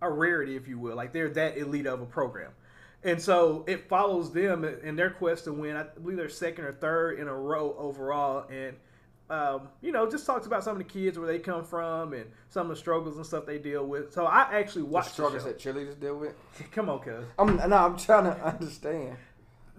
[0.00, 0.96] a rarity, if you will.
[0.96, 2.52] Like they're that elite of a program.
[3.04, 5.76] And so it follows them in their quest to win.
[5.76, 8.48] I believe they're second or third in a row overall.
[8.50, 8.74] And,
[9.30, 12.24] um, you know, just talks about some of the kids where they come from and
[12.48, 14.12] some of the struggles and stuff they deal with.
[14.12, 15.48] So I actually The watched the struggles show.
[15.48, 16.34] that cheerleaders deal with.
[16.72, 17.24] Come on, cuz.
[17.38, 19.16] I'm no, I'm trying to understand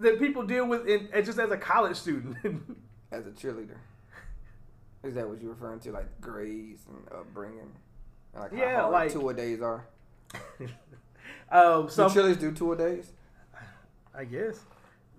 [0.00, 2.36] That people deal with in, just as a college student.
[3.12, 3.76] as a cheerleader.
[5.02, 7.70] Is that what you're referring to, like grades and upbringing,
[8.34, 9.84] and like Yeah, how like- two a days are?
[11.50, 13.12] um, cheerleaders do two a days?
[14.14, 14.60] I guess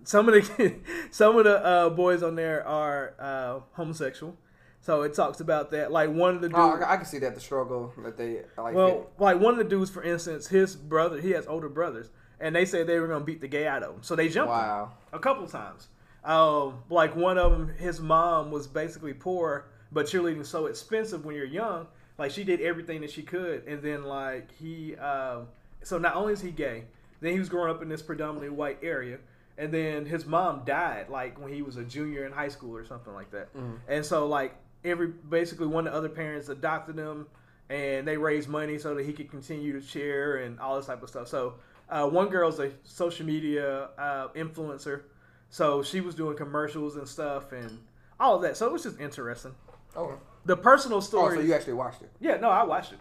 [0.04, 0.76] some of the
[1.12, 4.36] some of the uh, boys on there are uh, homosexual,
[4.82, 5.92] so it talks about that.
[5.92, 8.74] Like one of the dudes, Oh, I, can see that the struggle that they like.
[8.74, 12.56] well, like one of the dudes, for instance, his brother, he has older brothers, and
[12.56, 14.58] they said they were gonna beat the gay out of him, so they jumped him
[14.60, 14.92] wow.
[15.14, 15.88] a couple times.
[16.24, 21.36] Um, like one of them, his mom was basically poor, but cheerleading so expensive when
[21.36, 21.88] you're young.
[22.18, 25.48] Like she did everything that she could, and then like he, um,
[25.84, 26.86] so not only is he gay,
[27.22, 29.18] then he was growing up in this predominantly white area,
[29.58, 32.86] and then his mom died like when he was a junior in high school or
[32.86, 33.50] something like that.
[33.88, 37.28] And so like every basically one of the other parents adopted him,
[37.70, 41.04] and they raised money so that he could continue to cheer and all this type
[41.04, 41.28] of stuff.
[41.28, 41.56] So
[41.90, 45.02] uh, one girl's a social media uh, influencer,
[45.50, 47.80] so she was doing commercials and stuff and
[48.20, 48.56] all of that.
[48.58, 49.54] So it was just interesting.
[49.96, 50.14] Oh,
[50.46, 51.38] The personal story.
[51.38, 52.10] oh, so you actually watched it?
[52.20, 53.00] yeah, no, I watched it.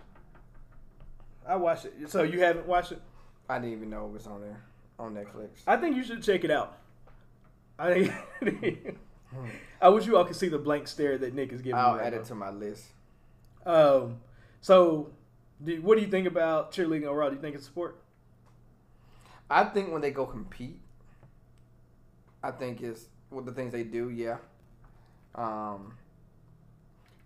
[1.48, 1.94] I watched it.
[2.10, 3.00] So you haven't watched it?
[3.48, 4.62] I didn't even know it was on there
[4.98, 5.62] on Netflix.
[5.66, 6.76] I think you should check it out.
[7.78, 8.98] I think.
[9.80, 11.78] I wish you all could see the blank stare that Nick is giving.
[11.78, 12.20] I'll right add now.
[12.20, 12.84] it to my list.
[13.64, 14.18] Um,
[14.60, 15.10] so,
[15.62, 17.30] do, what do you think about cheerleading overall?
[17.30, 18.00] Do you think it's a sport?
[19.50, 20.78] I think when they go compete,
[22.42, 24.10] I think it's what the things they do.
[24.10, 24.38] Yeah.
[25.34, 25.94] Um.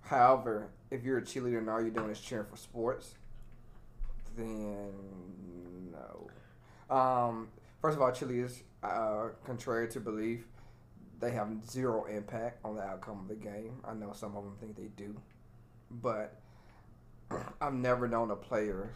[0.02, 3.14] However, if you're a cheerleader and all you're doing is cheering for sports,
[4.36, 6.94] then no.
[6.94, 7.48] Um.
[7.80, 10.44] First of all, cheerleaders, uh, contrary to belief,
[11.18, 13.80] they have zero impact on the outcome of the game.
[13.84, 15.16] I know some of them think they do,
[15.90, 16.40] but
[17.60, 18.90] I've never known a player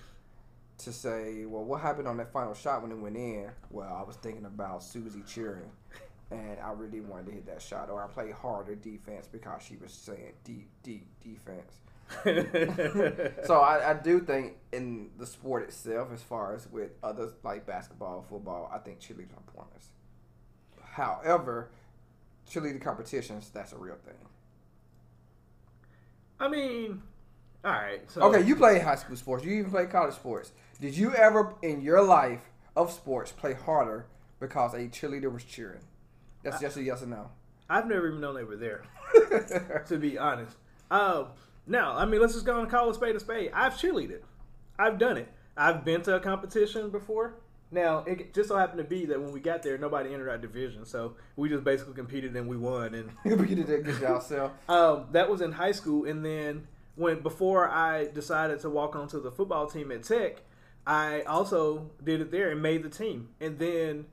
[0.78, 3.50] to say, well, what happened on that final shot when it went in?
[3.70, 5.70] Well, I was thinking about Susie cheering,
[6.30, 9.76] and I really wanted to hit that shot, or I played harder defense because she
[9.76, 11.80] was saying deep, deep defense.
[13.44, 17.66] So I, I do think in the sport itself, as far as with others like
[17.66, 19.88] basketball, football, I think cheerleaders are pointless.
[20.82, 21.70] However,
[22.50, 24.14] cheerleading competitions, that's a real thing.
[26.38, 27.02] I mean,
[27.64, 28.10] all right.
[28.10, 29.44] So, Okay, you play high school sports.
[29.44, 30.52] You even play college sports.
[30.80, 34.06] Did you ever in your life of sports play harder
[34.38, 35.80] because a cheerleader was cheering?
[36.42, 37.30] That's just a yes or no.
[37.68, 38.82] I've never even known they were there.
[39.88, 40.56] to be honest.
[40.90, 41.26] Um,
[41.66, 43.50] now, I mean, let's just go and call a spade a spade.
[43.52, 44.10] I've cheerleaded.
[44.10, 44.24] It.
[44.78, 45.28] I've done it.
[45.56, 47.34] I've been to a competition before.
[47.70, 50.38] Now, it just so happened to be that when we got there, nobody entered our
[50.38, 52.94] division, so we just basically competed and we won.
[52.94, 54.52] And you did that good yourself.
[54.68, 59.20] um, that was in high school, and then when before I decided to walk onto
[59.20, 60.42] the football team at Tech,
[60.86, 63.30] I also did it there and made the team.
[63.40, 64.06] And then,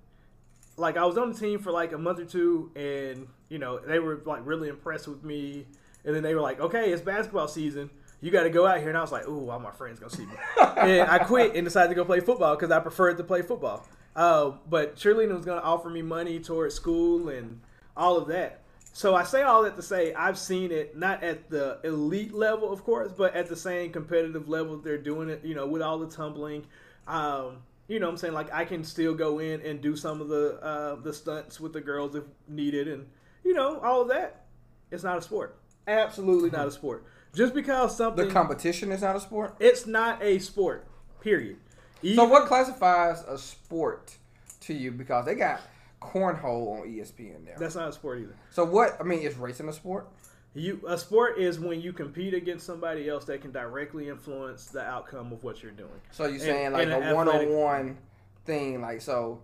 [0.75, 3.77] like, I was on the team for like a month or two, and you know
[3.77, 5.67] they were like really impressed with me.
[6.05, 7.89] And then they were like, "Okay, it's basketball season.
[8.21, 10.11] You got to go out here." And I was like, "Ooh, all my friends gonna
[10.11, 10.33] see me."
[10.77, 13.85] and I quit and decided to go play football because I preferred to play football.
[14.15, 17.61] Uh, but cheerleading was gonna offer me money towards school and
[17.95, 18.61] all of that.
[18.95, 22.71] So I say all that to say I've seen it not at the elite level,
[22.71, 25.43] of course, but at the same competitive level they're doing it.
[25.43, 26.65] You know, with all the tumbling.
[27.07, 30.21] Um, you know, what I'm saying like I can still go in and do some
[30.21, 33.07] of the uh, the stunts with the girls if needed, and
[33.43, 34.45] you know all of that.
[34.91, 35.57] It's not a sport.
[35.87, 37.05] Absolutely not a sport.
[37.33, 39.55] Just because something The competition is not a sport.
[39.59, 40.87] it's not a sport.
[41.21, 41.57] Period.
[42.15, 44.15] So what classifies a sport
[44.61, 44.91] to you?
[44.91, 45.61] Because they got
[46.01, 47.53] cornhole on ESPN now.
[47.57, 48.35] That's not a sport either.
[48.51, 48.97] So what?
[48.99, 50.09] I mean, is racing a sport?
[50.53, 54.81] You a sport is when you compete against somebody else that can directly influence the
[54.83, 55.89] outcome of what you're doing.
[56.11, 57.97] So you're saying like in a one on one
[58.45, 58.81] thing?
[58.81, 59.41] Like so.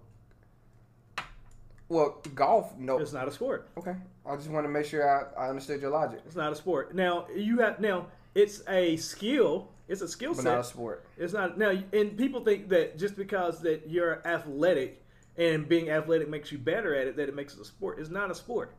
[1.90, 2.78] Well, golf.
[2.78, 3.00] No.
[3.00, 3.68] It's not a sport.
[3.78, 3.96] Okay.
[4.26, 6.22] I just want to make sure I, I understood your logic.
[6.26, 6.94] It's not a sport.
[6.96, 9.70] Now you have now it's a skill.
[9.88, 10.44] It's a skill set.
[10.44, 10.56] But set.
[10.56, 11.06] not a sport.
[11.18, 15.04] It's not now, and people think that just because that you're athletic
[15.36, 17.98] and being athletic makes you better at it, that it makes it a sport.
[18.00, 18.76] It's not a sport.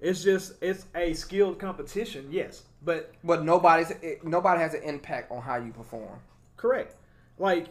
[0.00, 5.30] It's just it's a skilled competition, yes, but But nobody's it, nobody has an impact
[5.30, 6.18] on how you perform.
[6.56, 6.94] correct.
[7.38, 7.68] Like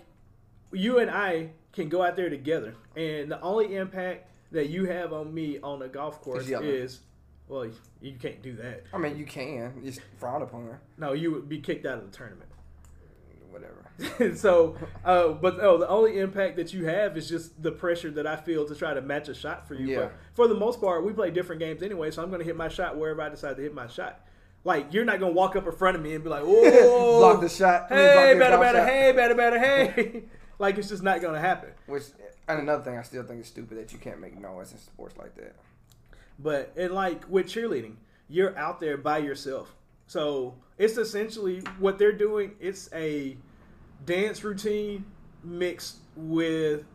[0.72, 5.14] you and I can go out there together, and the only impact that you have
[5.14, 7.02] on me on a golf course is,
[7.48, 7.68] well,
[8.02, 8.84] you can't do that.
[8.94, 9.82] I mean, you can.
[9.84, 10.66] It's frowned upon.
[10.66, 10.82] Her.
[10.98, 12.50] No, you would be kicked out of the tournament.
[13.50, 14.36] Whatever.
[14.36, 18.28] so, uh, but oh, the only impact that you have is just the pressure that
[18.28, 19.88] I feel to try to match a shot for you.
[19.88, 20.00] Yeah.
[20.00, 22.56] But for the most part, we play different games anyway, so I'm going to hit
[22.56, 24.22] my shot wherever I decide to hit my shot.
[24.64, 27.20] Like you're not going to walk up in front of me and be like, "Oh,
[27.20, 27.88] Block the shot.
[27.90, 30.24] Hey, better, better, hey, better, better, hey."
[30.60, 31.70] like it's just not going to happen.
[31.88, 32.04] Which
[32.50, 35.18] and another thing, I still think it's stupid that you can't make noise in sports
[35.18, 35.56] like that.
[36.40, 37.96] But and like with cheerleading,
[38.28, 39.76] you're out there by yourself.
[40.08, 42.54] So it's essentially what they're doing.
[42.60, 43.38] It's a
[44.06, 45.06] dance routine
[45.44, 46.86] mixed with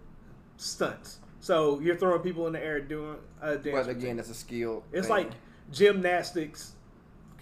[0.57, 1.19] stunts.
[1.41, 3.65] So you're throwing people in the air doing a dance.
[3.65, 4.03] But routine.
[4.03, 4.83] again, it's a skill.
[4.93, 5.17] it's thing.
[5.17, 5.31] like
[5.71, 6.73] gymnastics,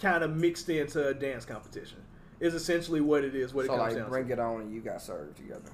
[0.01, 1.99] kind of mixed into a dance competition.
[2.41, 3.55] Is essentially what it is.
[3.55, 4.33] What so it comes like down bring to.
[4.33, 5.71] it on and you got served together.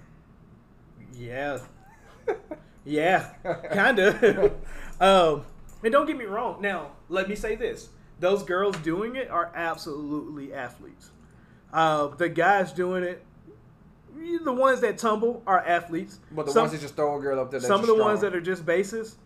[1.15, 1.59] Yeah,
[2.85, 3.31] yeah,
[3.73, 4.53] kind of.
[5.01, 5.45] um,
[5.83, 6.61] and don't get me wrong.
[6.61, 7.89] Now, let me say this:
[8.21, 11.11] those girls doing it are absolutely athletes.
[11.73, 13.25] Uh, the guys doing it,
[14.45, 16.19] the ones that tumble, are athletes.
[16.31, 18.21] But the Some- ones that just throw a girl up there, some of the ones
[18.23, 19.17] that are just bases,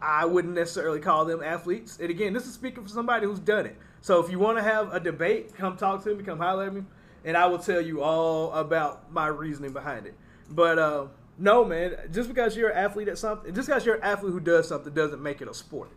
[0.00, 1.98] I wouldn't necessarily call them athletes.
[2.00, 3.76] And again, this is speaking for somebody who's done it.
[4.00, 6.74] So if you want to have a debate, come talk to me, come holler at
[6.74, 6.82] me,
[7.24, 10.14] and I will tell you all about my reasoning behind it.
[10.50, 11.06] But uh,
[11.38, 14.40] no, man, just because you're an athlete at something, just because you're an athlete who
[14.40, 15.90] does something doesn't make it a sport.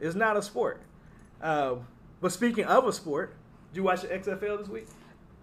[0.00, 0.82] It's not a sport.
[1.40, 1.86] Um,
[2.20, 3.34] but speaking of a sport,
[3.72, 4.86] did you watch the XFL this week?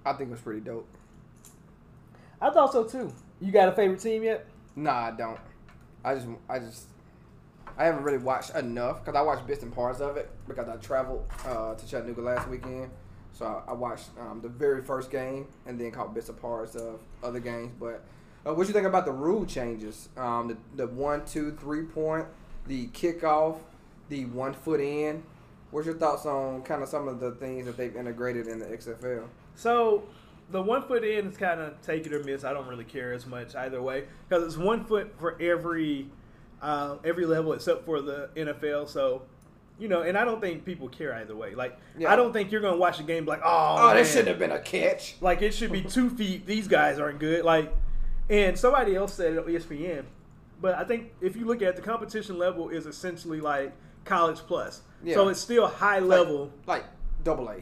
[0.06, 0.88] I think it was pretty dope.
[2.42, 3.12] I thought so too.
[3.42, 4.46] You got a favorite team yet?
[4.76, 5.40] Nah, I don't.
[6.04, 6.86] I just, I just,
[7.78, 10.78] I haven't really watched enough because I watched bits and parts of it because I
[10.78, 12.90] traveled uh, to Chattanooga last weekend.
[13.34, 16.76] So I, I watched um, the very first game and then caught bits and parts
[16.76, 17.74] of other games.
[17.80, 18.04] But
[18.46, 20.10] uh, what do you think about the rule changes?
[20.18, 22.26] Um, the the one, two, three point,
[22.68, 23.58] the kickoff,
[24.10, 25.24] the one foot in.
[25.72, 28.66] What's your thoughts on kind of some of the things that they've integrated in the
[28.66, 29.26] XFL?
[29.56, 30.04] So
[30.52, 32.44] the one foot in is kind of take it or miss.
[32.44, 36.08] I don't really care as much either way because it's one foot for every
[36.62, 38.90] uh, every level except for the NFL.
[38.90, 39.22] So
[39.78, 41.54] you know, and I don't think people care either way.
[41.56, 42.12] Like Yeah.
[42.12, 43.96] I don't think you're gonna watch a game like, oh, Oh, man.
[43.98, 45.16] that shouldn't have been a catch.
[45.22, 46.46] Like it should be two feet.
[46.48, 47.46] These guys aren't good.
[47.46, 47.72] Like,
[48.30, 50.04] and somebody else said it on ESPN.
[50.62, 53.72] But I think if you look at it, the competition level is essentially like
[54.06, 54.82] college plus.
[55.04, 55.16] Yeah.
[55.16, 56.52] So it's still high level.
[56.68, 56.84] Like
[57.24, 57.58] double A.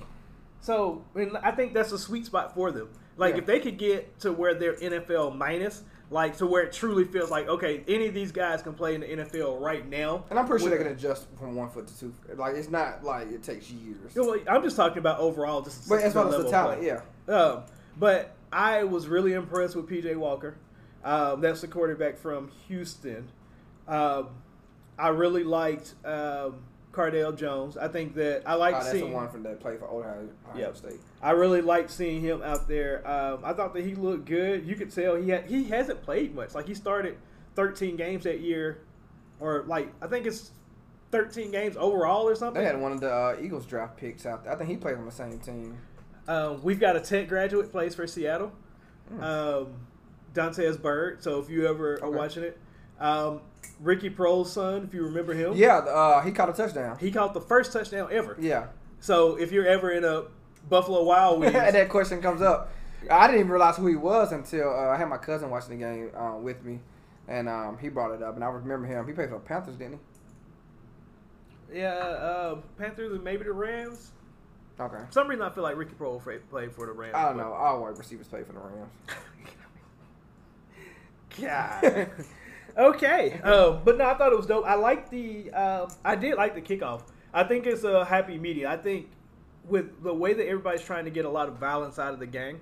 [0.60, 2.90] So and I think that's a sweet spot for them.
[3.16, 3.40] Like Yeah.
[3.42, 7.30] if they could get to where they're NFL minus, like to where it truly feels
[7.30, 10.26] like okay, any of these guys can play in the NFL right now.
[10.30, 12.14] And I'm pretty sure they can adjust from one foot to two.
[12.36, 14.16] Like it's not like it takes years.
[14.16, 16.88] You know, I'm just talking about overall, just But as far as the talent, play.
[16.88, 17.34] yeah.
[17.34, 17.64] Um,
[18.00, 20.56] but I was really impressed with PJ Walker.
[21.04, 23.30] Um, that's the quarterback from Houston.
[23.88, 24.30] Um,
[24.98, 26.56] I really liked um,
[26.92, 27.78] Cardale Jones.
[27.78, 29.14] I think that I like Oh, that's the seeing.
[29.14, 30.78] one from that play for Ohio, Ohio Yep.
[30.78, 31.00] State.
[31.22, 33.08] I really liked seeing him out there.
[33.08, 34.66] Um, I thought that he looked good.
[34.66, 36.56] You could tell he had, he hasn't played much.
[36.56, 37.18] Like he started
[37.56, 38.80] 13 games that year,
[39.40, 40.52] or like I think it's
[41.12, 42.62] 13 games overall or something.
[42.62, 44.52] They had one of the uh, Eagles draft picks out there.
[44.54, 45.78] I think he played on the same team.
[46.28, 48.52] Um, we've got a tech graduate plays for Seattle,
[49.22, 49.68] um,
[50.34, 51.24] Dantes Bird.
[51.24, 52.18] So if you ever are Okay.
[52.18, 52.58] watching it,
[53.00, 53.42] um,
[53.80, 56.98] Ricky Proehl's son, if you remember him, Yeah, uh, he caught a touchdown.
[57.00, 58.36] he caught the first touchdown ever.
[58.40, 58.68] Yeah.
[59.00, 60.24] So if you're ever in a
[60.70, 62.72] Buffalo Wild Wings, and that question comes up.
[63.10, 65.86] I didn't even realize who he was until uh, I had my cousin watching the
[65.86, 66.80] game uh, with me,
[67.28, 69.06] and um, he brought it up, and I remember him.
[69.08, 70.00] He played for Panthers, didn't
[71.72, 71.80] he?
[71.80, 74.12] yeah, uh, Panthers and maybe the Rams.
[74.80, 74.98] Okay.
[74.98, 77.16] For some reason, I feel like Ricky Proehl played for the Rams.
[77.16, 77.52] I don't know.
[77.54, 78.92] All wide receivers play for the Rams.
[81.42, 82.10] God.
[82.78, 83.40] okay.
[83.42, 84.66] Um, but no, I thought it was dope.
[84.66, 85.52] I like the.
[85.52, 87.02] Uh, I did like the kickoff.
[87.34, 88.72] I think it's a happy medium.
[88.72, 89.10] I think
[89.68, 92.28] with the way that everybody's trying to get a lot of violence out of the
[92.28, 92.60] game,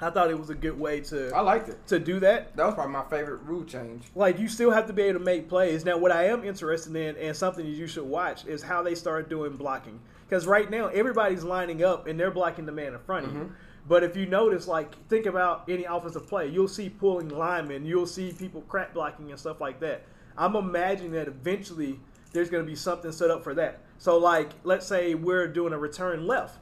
[0.00, 1.30] I thought it was a good way to.
[1.34, 1.86] I liked it.
[1.88, 2.56] to do that.
[2.56, 4.04] That was probably my favorite rule change.
[4.14, 5.84] Like you still have to be able to make plays.
[5.84, 8.94] Now, what I am interested in and something that you should watch is how they
[8.94, 10.00] start doing blocking.
[10.28, 13.40] Because right now everybody's lining up and they're blocking the man in front of you.
[13.40, 13.54] Mm-hmm.
[13.88, 18.06] But if you notice, like think about any offensive play, you'll see pulling linemen, you'll
[18.06, 20.04] see people crack blocking and stuff like that.
[20.36, 21.98] I'm imagining that eventually
[22.32, 23.80] there's going to be something set up for that.
[23.96, 26.58] So, like, let's say we're doing a return left.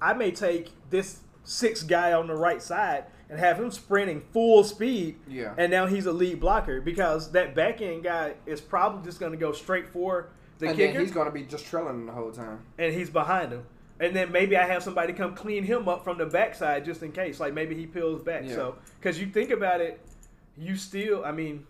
[0.00, 4.64] I may take this six guy on the right side and have him sprinting full
[4.64, 5.16] speed.
[5.28, 5.54] Yeah.
[5.56, 9.32] And now he's a lead blocker because that back end guy is probably just going
[9.32, 10.30] to go straight for
[10.60, 12.60] the and kicker, he's going to be just trailing the whole time.
[12.78, 13.64] and he's behind him.
[13.98, 17.12] And then maybe I have somebody come clean him up from the backside just in
[17.12, 17.38] case.
[17.40, 18.44] Like maybe he peels back.
[18.46, 18.54] Yeah.
[18.54, 20.00] So, because you think about it,
[20.56, 21.66] you still, I mean,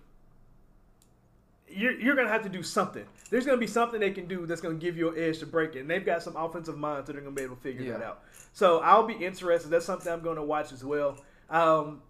[1.69, 3.05] you're, you're going to have to do something.
[3.31, 5.39] There's going to be something they can do that's going to give you an edge
[5.41, 5.81] to break it.
[5.81, 7.99] And they've got some offensive minds that are going to be able to figure Yeah.
[7.99, 8.23] that out.
[8.53, 9.71] So I'll be interested.
[9.71, 11.19] That's something I'm going to watch as well.
[11.49, 12.03] Um,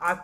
[0.00, 0.18] I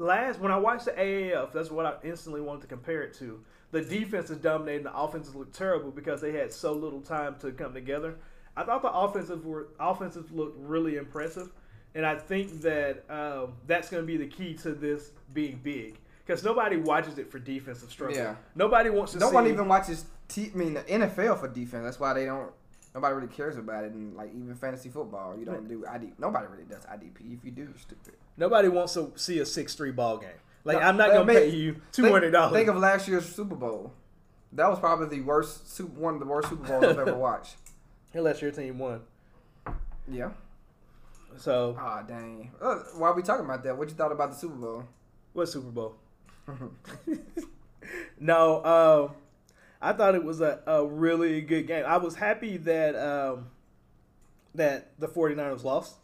[0.00, 3.40] last when I watched the AAF, that's what I instantly wanted to compare it to.
[3.70, 4.84] The defense is dominating.
[4.84, 8.16] The offenses look terrible because they had so little time to come together.
[8.56, 11.50] I thought the offensive were offensive looked really impressive,
[11.94, 15.98] and I think that um, that's going to be the key to this being big
[16.26, 18.16] because nobody watches it for defensive struggle.
[18.16, 18.34] Yeah.
[18.56, 19.18] Nobody wants to.
[19.18, 20.04] No see, one even watches.
[20.28, 21.84] T- I mean, the NFL for defense.
[21.84, 22.50] That's why they don't.
[22.92, 26.12] Nobody really cares about it, and like even fantasy football, you don't do ID.
[26.18, 27.38] Nobody really does IDP.
[27.38, 28.14] If you do, you're stupid.
[28.40, 30.30] Nobody wants to see a six three ball game.
[30.64, 32.54] Like No, I'm not going to I pay you two hundred dollars.
[32.54, 33.92] Think, of last year's Super Bowl.
[34.52, 37.56] That was probably the worst, Super, one of the worst Super Bowls I've ever watched.
[38.14, 39.02] unless your team won.
[40.10, 40.30] Yeah.
[41.36, 42.50] So Ah, dang.
[42.60, 44.84] Uh, are we talking about that, what you thought about the Super Bowl?
[45.34, 45.94] what Super Bowl?
[48.18, 49.14] no, um,
[49.82, 51.84] I thought it was a, a really good game.
[51.86, 53.48] I was happy that um,
[54.54, 55.96] that the 49ers lost.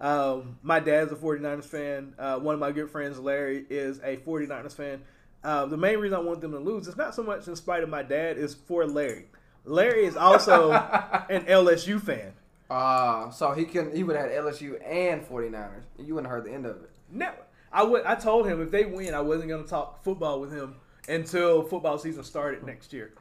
[0.00, 2.14] Um, my dad's a 49ers fan.
[2.18, 5.02] Uh, one of my good friends, Larry, is a 49ers fan.
[5.44, 7.82] Uh, the main reason I want them to lose is not so much in spite
[7.82, 9.26] of my dad, is for Larry.
[9.64, 10.72] Larry is also
[11.30, 12.32] an LSU fan.
[12.70, 15.82] Ah, so he can he would have had LSU and 49ers.
[15.98, 16.90] You wouldn't have heard the end of it.
[17.10, 17.32] No,
[17.72, 18.04] I would.
[18.04, 20.76] I told him if they win, I wasn't going to talk football with him
[21.08, 23.12] until football season started next year.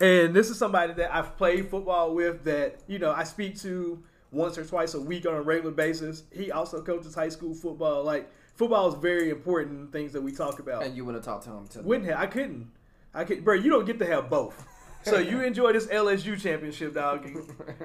[0.00, 4.02] And this is somebody that I've played football with that you know I speak to
[4.32, 6.24] once or twice a week on a regular basis.
[6.32, 8.02] He also coaches high school football.
[8.02, 10.82] Like football is very important in things that we talk about.
[10.82, 12.18] And you wouldn't talk to him till Wouldn't have.
[12.18, 12.70] I couldn't.
[13.14, 13.54] I could, bro.
[13.54, 14.66] You don't get to have both.
[15.04, 17.28] So you enjoy this LSU championship, dog.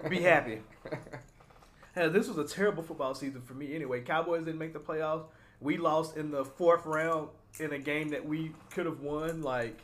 [0.10, 0.62] Be happy.
[1.94, 3.76] Hell, this was a terrible football season for me.
[3.76, 5.26] Anyway, Cowboys didn't make the playoffs.
[5.60, 7.30] We lost in the fourth round
[7.60, 9.42] in a game that we could have won.
[9.42, 9.82] Like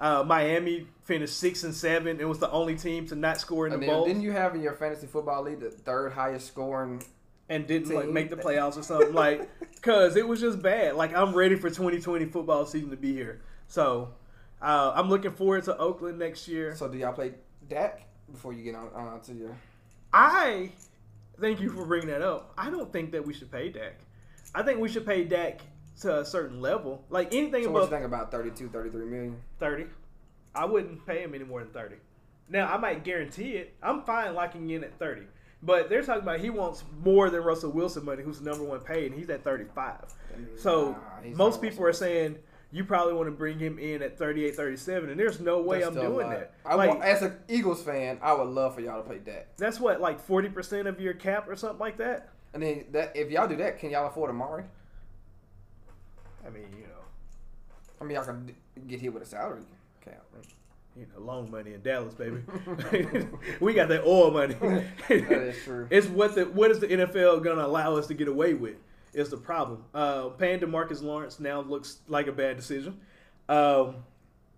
[0.00, 2.20] uh, Miami finished six and seven.
[2.20, 4.62] It was the only team to not score in the bowl didn't you have in
[4.62, 7.02] your fantasy football league the third highest scoring?
[7.48, 9.12] and didn't like make the playoffs or something.
[9.12, 9.48] like,
[9.82, 10.94] cause it was just bad.
[10.94, 13.40] Like I'm ready for 2020 football season to be here.
[13.68, 14.10] So
[14.60, 16.74] uh, I'm looking forward to Oakland next year.
[16.74, 17.34] So do y'all play
[17.68, 19.56] Dak before you get on on to your?
[20.12, 20.72] I
[21.40, 22.52] thank you for bringing that up.
[22.56, 24.00] I don't think that we should pay Dak.
[24.54, 25.60] I think we should pay Dak
[26.00, 27.04] to a certain level.
[27.10, 29.36] Like anything So what you above think about 32, 33 million?
[29.58, 29.86] 30,
[30.54, 31.96] I wouldn't pay him any more than 30.
[32.48, 33.74] Now, I might guarantee it.
[33.82, 35.22] I'm fine locking in at 30.
[35.62, 39.10] But they're talking about he wants more than Russell Wilson money, who's number one paid,
[39.10, 39.96] and he's at 35.
[40.56, 40.92] So
[41.24, 42.38] Nah, most people are saying
[42.70, 45.96] you probably want to bring him in at 38, 37, and there's no way That's
[45.96, 46.52] I'm doing that.
[46.64, 49.48] I like, want, as an Eagles fan, I would love for y'all to play that.
[49.56, 52.28] that's what, like 40% of your cap or something like that?
[52.54, 54.64] And then that if y'all do that, can y'all afford Amari?
[56.46, 56.98] I mean, you know.
[58.00, 58.54] I mean, y'all can
[58.86, 59.62] get hit with a salary
[60.04, 60.24] cap.
[60.96, 62.42] you know, long money in Dallas, baby.
[63.60, 64.54] we got that oil money.
[65.08, 65.86] that is true.
[65.90, 68.76] It's what the what is the NFL gonna allow us to get away with?
[69.14, 69.84] Is the problem?
[69.94, 73.00] Uh, paying Demarcus Lawrence now looks like a bad decision,
[73.48, 73.96] um,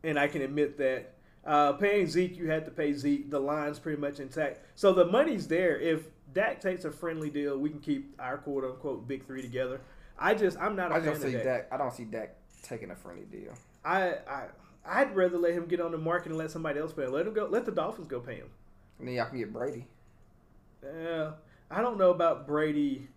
[0.03, 1.15] and I can admit that.
[1.43, 3.31] Uh, paying Zeke, you had to pay Zeke.
[3.31, 5.79] The line's pretty much intact, so the money's there.
[5.81, 6.03] If
[6.35, 9.81] Dak takes a friendly deal, we can keep our quote unquote big three together.
[10.21, 11.45] I just I'm not a I fan don't of see Dak.
[11.45, 11.69] Dak.
[11.73, 13.53] I don't see Dak taking a friendly deal.
[13.85, 14.45] I I
[14.85, 17.13] I'd rather let him get on the market and let somebody else pay him.
[17.13, 17.47] Let him go.
[17.47, 18.51] Let the Dolphins go pay him.
[18.99, 19.87] And then y'all can get Brady.
[20.85, 21.33] Yeah,
[21.71, 23.09] I don't know about Brady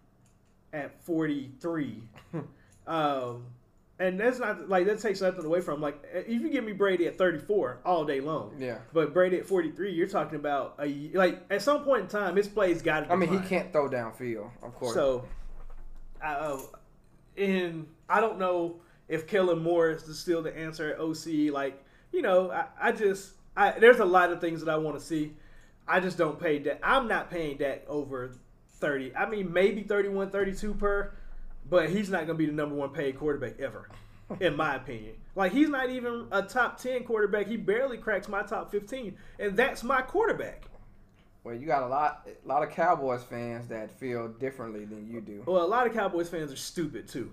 [0.71, 2.03] at 43.
[2.87, 3.45] um,
[3.99, 7.07] and that's not like that takes nothing away from like if you give me Brady
[7.07, 8.55] at 34 all day long.
[8.59, 8.79] Yeah.
[8.91, 12.47] But Brady at 43, you're talking about a like at some point in time his
[12.47, 13.11] plays got to.
[13.11, 14.93] I mean, he can't throw downfield, of course.
[14.93, 15.25] So,
[16.21, 16.59] I, uh,
[17.37, 18.75] and I don't know
[19.07, 21.53] if Kellen Morris is still the answer at OC.
[21.53, 24.97] Like, you know, I, I just I there's a lot of things that I want
[24.97, 25.33] to see.
[25.87, 26.79] I just don't pay that.
[26.81, 28.31] I'm not paying that over
[28.75, 29.15] 30.
[29.15, 31.13] I mean, maybe 31, 32 per,
[31.69, 33.89] but he's not going to be the number one paid quarterback ever,
[34.39, 35.15] in my opinion.
[35.35, 37.47] Like, he's not even a top 10 quarterback.
[37.47, 40.63] He barely cracks my top 15, and that's my quarterback.
[41.43, 45.21] Well, you got a lot, a lot of Cowboys fans that feel differently than you
[45.21, 45.43] do.
[45.45, 47.31] Well, a lot of Cowboys fans are stupid, too.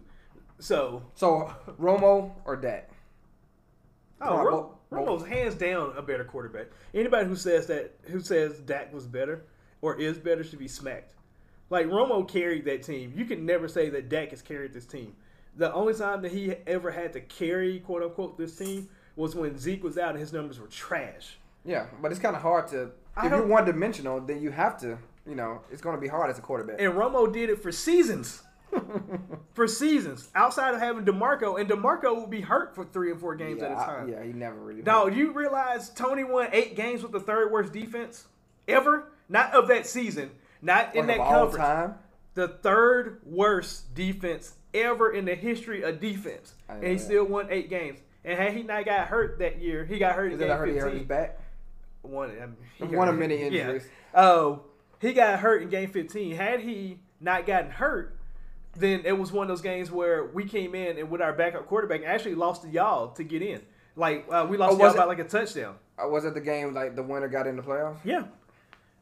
[0.59, 2.91] So, So Romo or Dak?
[4.21, 6.67] Oh, Ro- Romo's hands down a better quarterback.
[6.93, 9.45] Anybody who says that, who says Dak was better
[9.81, 11.15] or is better, should be smacked.
[11.71, 13.13] Like Romo carried that team.
[13.17, 15.15] You can never say that Dak has carried this team.
[15.57, 19.57] The only time that he ever had to carry, quote unquote, this team was when
[19.57, 21.39] Zeke was out and his numbers were trash.
[21.65, 22.91] Yeah, but it's kind of hard to.
[23.17, 24.99] I If you're one dimensional, then you have to.
[25.27, 26.81] You know, it's going to be hard as a quarterback.
[26.81, 28.43] And Romo did it for seasons.
[29.53, 30.29] for seasons.
[30.35, 33.67] Outside of having DeMarco, and DeMarco would be hurt for three and four games yeah,
[33.67, 34.09] at a time.
[34.09, 34.83] yeah, he never really.
[34.83, 38.27] Now, you realize Tony won eight games with the third worst defense
[38.67, 39.13] ever?
[39.29, 40.31] Not of that season.
[40.63, 41.57] Not in Like that conference.
[41.57, 41.95] time.
[42.35, 46.55] The third worst defense ever in the history of defense.
[46.69, 47.01] And he that.
[47.01, 48.01] still won eight games.
[48.25, 50.53] And had he not got hurt that year, he got hurt Is in that game
[50.55, 50.99] I heard he hurt 15.
[50.99, 51.41] his back?
[52.03, 53.47] One, I mean, One of many yeah.
[53.47, 53.87] injuries.
[54.15, 54.63] Oh,
[55.01, 56.35] he got hurt in game 15.
[56.37, 58.17] Had he not gotten hurt,
[58.77, 61.67] then it was one of those games where we came in and with our backup
[61.67, 63.61] quarterback actually lost to y'all to get in.
[63.97, 65.77] Like uh, we lost Oh, y'all by like a touchdown.
[66.03, 67.99] Uh, was it the game like the winner got in the playoffs?
[68.05, 68.25] Yeah,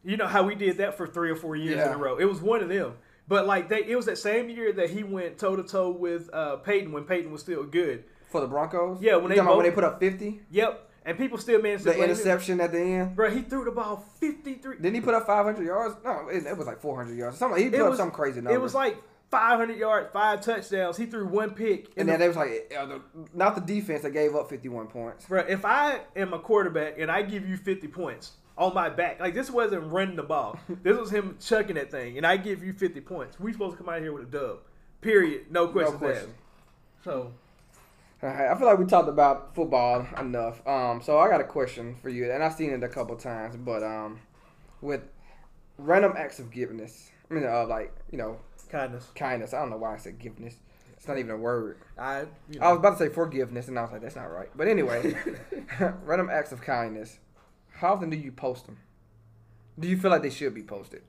[0.05, 2.17] you know how we did that for three or four years in a row.
[2.19, 2.95] It was one of them.
[3.29, 6.31] But like they, it was that same year that he went toe to toe with
[6.33, 8.05] uh, Peyton when Peyton was still good.
[8.31, 9.01] For the Broncos?
[9.03, 10.41] Yeah, when You they about when they put up 50?
[10.51, 12.11] Yep, and people still managed to The blame him.
[12.11, 13.17] interception at the end?
[13.17, 14.77] Bro, he threw the ball 53.
[14.77, 15.97] Didn't he put up 500 yards?
[16.05, 17.39] No, it, it was like 400 yards.
[17.39, 18.53] Something, he put It up was- some crazy number.
[18.53, 18.97] It was like
[19.31, 20.97] 500 yards, five touchdowns.
[20.97, 21.89] He threw one pick.
[21.97, 22.99] and the- then they was like, uh,
[23.35, 25.25] not the defense that gave up 51 points.
[25.27, 29.21] Bro, if I am a quarterback and I give you 50 points on my back,
[29.21, 30.59] like this wasn't running the ball.
[30.83, 33.39] this was him chucking that thing, and I give you 50 points.
[33.41, 34.59] We supposed to come out here with a dub.
[35.01, 35.47] Period.
[35.51, 36.25] No questions question.
[36.25, 37.05] asked.
[37.05, 37.33] So,
[38.21, 40.67] I feel like we talked about football enough.
[40.67, 43.57] Um, so I got a question for you, and I've seen it a couple times,
[43.57, 44.19] but um,
[44.81, 45.03] with
[45.77, 48.39] random acts of forgiveness, I mean, uh, like you know,
[48.71, 49.07] kindness.
[49.15, 49.55] kindness.
[49.55, 50.57] I don't know why I said forgiveness.
[50.97, 51.79] It's not even a word.
[51.97, 54.49] I, you I was about to say forgiveness, and I was like, that's not right.
[54.57, 55.15] But anyway,
[56.05, 57.19] random acts of kindness.
[57.71, 58.79] How often do you post them?
[59.79, 61.03] Do you feel like they should be posted?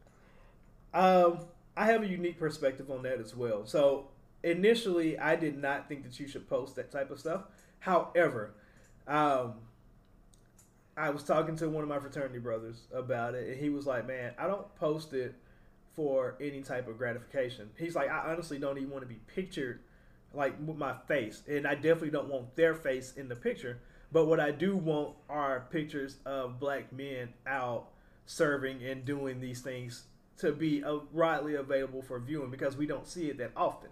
[0.94, 1.40] Um,
[1.76, 3.66] I have a unique perspective on that as well.
[3.66, 4.10] So
[4.44, 7.44] initially, I did not think that you should post that type of stuff.
[7.80, 8.54] However,
[9.08, 9.56] um,
[10.98, 14.06] I was talking to one of my fraternity brothers about it, and he was like,
[14.06, 15.36] "Man, I don't post it
[15.96, 19.80] for any type of gratification." He's like, "I honestly don't even want to be pictured
[20.34, 23.80] like with my face, and I definitely don't want their face in the picture.
[24.12, 27.90] But what I do want are pictures of black men out
[28.26, 30.06] serving and doing these things
[30.38, 33.90] to be widely available for viewing because we don't see it that often.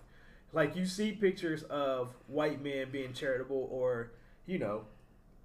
[0.54, 4.12] Like you see pictures of white men being charitable, or
[4.46, 4.86] you know,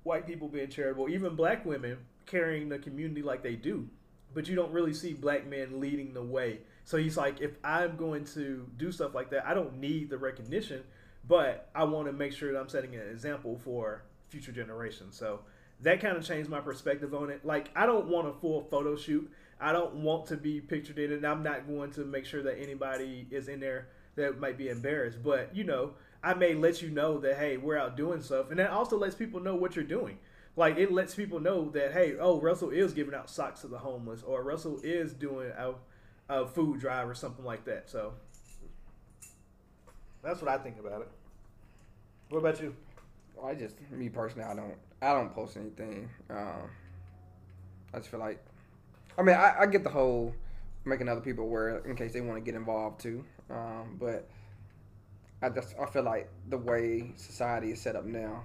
[0.05, 3.89] white people being charitable, even black women carrying the community like they do,
[4.35, 6.61] but you don't really see black men leading the way.
[6.85, 10.19] So he's like, if I'm going to do stuff like that, I don't need the
[10.19, 10.83] recognition,
[11.27, 15.17] but I want to make sure that I'm setting an example for future generations.
[15.17, 15.41] So
[15.81, 17.45] that kind of changed my perspective on it.
[17.45, 19.31] Like, I don't want a full photo shoot.
[19.61, 21.25] I don't want to be pictured in it.
[21.25, 25.23] I'm not going to make sure that anybody is in there that might be embarrassed.
[25.23, 25.93] But, you know,
[26.23, 28.51] I may let you know that, hey, we're out doing stuff.
[28.51, 30.19] And that also lets people know what you're doing.
[30.55, 33.79] Like, it lets people know that, hey, oh, Russell is giving out socks to the
[33.79, 35.75] homeless, or Russell is doing a,
[36.29, 37.89] a food drive or something like that.
[37.89, 38.13] So
[40.23, 41.09] that's what I think about it.
[42.29, 42.75] What about you?
[43.43, 46.09] I just me personally, I don't I don't post anything.
[46.31, 46.71] Um,
[47.93, 48.39] I just feel like,
[49.19, 50.33] I mean, I, I get the whole
[50.85, 53.25] making other people aware in case they want to get involved too.
[53.53, 54.29] Um, but
[55.43, 58.45] I just I feel like the way society is set up now,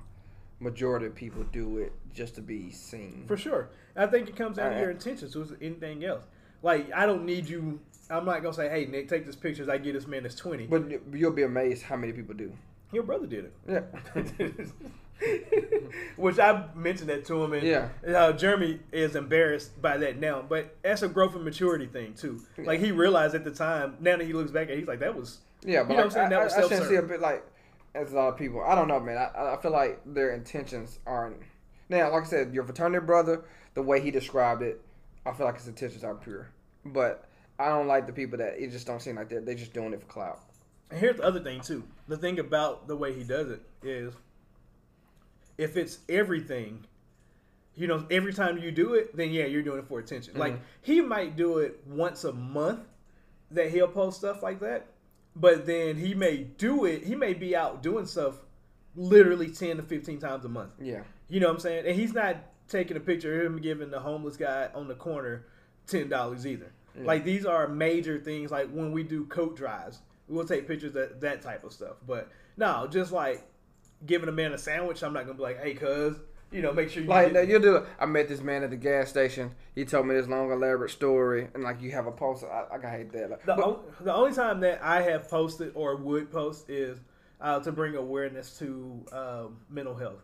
[0.60, 3.26] majority of people do it just to be seen.
[3.28, 3.70] For sure.
[3.95, 4.82] I think it comes down to Alright.
[4.82, 6.26] your intentions with anything else.
[6.64, 7.80] Like, I don't need you.
[8.10, 10.24] I'm not going to say, hey, Nick, take this picture as I get this man
[10.24, 10.68] that's 20.
[10.68, 12.51] But you'll be amazed how many people do.
[12.91, 13.53] Your brother did it.
[13.68, 13.82] Yeah.
[16.15, 17.89] Which I mentioned that to him, and Yeah.
[18.07, 20.43] uh, Jeremy is embarrassed by that now.
[20.47, 22.41] But that's a growth and maturity thing too.
[22.57, 23.97] Like he realized at the time.
[23.99, 26.03] Now that he looks back at, it, he's like, "That was Yeah, but You know
[26.03, 26.30] what I'm like, saying?
[26.30, 27.43] That I, was I, I shouldn't see a bit like
[27.95, 28.61] as a lot of people.
[28.63, 29.18] I don't know, man.
[29.18, 31.38] I, I feel like their intentions aren't.
[31.89, 33.43] Now, like I said, your fraternity brother,
[33.74, 34.82] the way he described it,
[35.26, 36.49] I feel like his intentions are pure.
[36.86, 37.26] But
[37.59, 39.45] I don't like the people that it just don't seem like that.
[39.45, 40.39] they're they just doing it for clout.
[40.91, 41.84] And here's the other thing too.
[42.07, 44.13] The thing about the way he does it is,
[45.58, 46.86] if it's everything,
[47.76, 50.38] you know, every time you do it, then yeah, you're doing it for attention.
[50.38, 50.64] Like mm-hmm.
[50.82, 52.82] he might do it once a month
[53.51, 54.88] that he'll post stuff like that,
[55.36, 57.03] but then he may do it.
[57.03, 58.36] He may be out doing stuff
[58.95, 60.74] literally ten to fifteen times a month.
[60.82, 61.86] Yeah, You know what I'm saying?
[61.86, 62.38] And he's not
[62.68, 65.45] taking a picture of him giving the homeless guy on the corner
[65.86, 66.72] ten dollars either.
[67.05, 68.51] Like these are major things.
[68.51, 71.97] Like when we do coat drives, we'll take pictures of that type of stuff.
[72.05, 73.47] But no, just like
[74.06, 76.18] giving a man a sandwich, I'm not gonna be like, hey, cuz,
[76.52, 77.78] you know, make sure you like get- you do.
[77.78, 77.86] It.
[78.00, 79.52] I met this man at the gas station.
[79.76, 82.43] He told me this long elaborate story, and like you have a post.
[82.45, 83.30] I, I hate that.
[83.32, 87.00] Like, The, but- o- the only time that I have posted or would post is
[87.41, 90.24] uh, to bring awareness to um, mental health.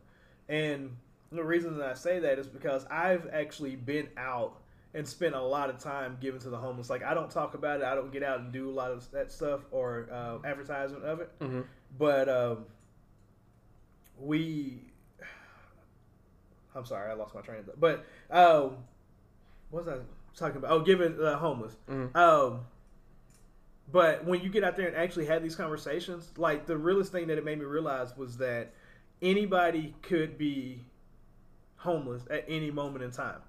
[0.50, 0.96] And
[1.32, 4.60] the reason that I say that is because I've actually been out
[4.96, 6.90] and spent a lot of time giving to the homeless.
[6.90, 7.86] Like I don't talk about it.
[7.86, 11.20] I don't get out and do a lot of that stuff or uh, advertisement of
[11.20, 11.32] it.
[11.40, 11.62] Mm-hmm.
[11.98, 12.66] But um,
[14.20, 14.80] we,
[16.76, 17.80] I'm sorry, I lost my train of thought.
[17.80, 18.78] But um,
[19.70, 19.98] what was I
[20.36, 20.72] talking about?
[20.72, 21.76] Oh, giving the homeless.
[21.90, 22.16] Mhm.
[22.16, 22.62] Um,
[23.92, 27.28] but when you get out there and actually have these conversations, like the realest thing
[27.28, 28.74] that it made me realize was that
[29.22, 30.84] anybody could be
[31.78, 33.42] homeless at any moment in time,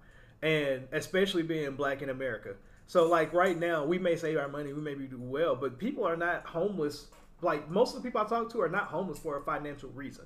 [0.42, 2.54] and especially being black in America.
[2.86, 6.04] So, like right now, we may save our money, we may do well, but people
[6.04, 7.06] are not homeless.
[7.40, 10.24] Like most of the people I talk to are not homeless for a financial reason.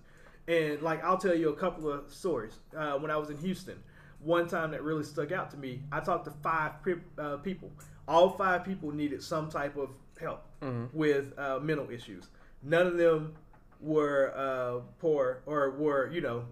[0.48, 2.54] And like I'll tell you a couple of stories.
[2.76, 3.80] Uh, when I was in Houston,
[4.20, 7.70] one time that really stuck out to me, I talked to five pe- uh, people.
[8.08, 10.92] All five people needed some type of help Mhm.
[10.94, 12.28] with uh, mental issues.
[12.62, 13.34] None of them
[13.80, 16.46] were uh, poor or were you know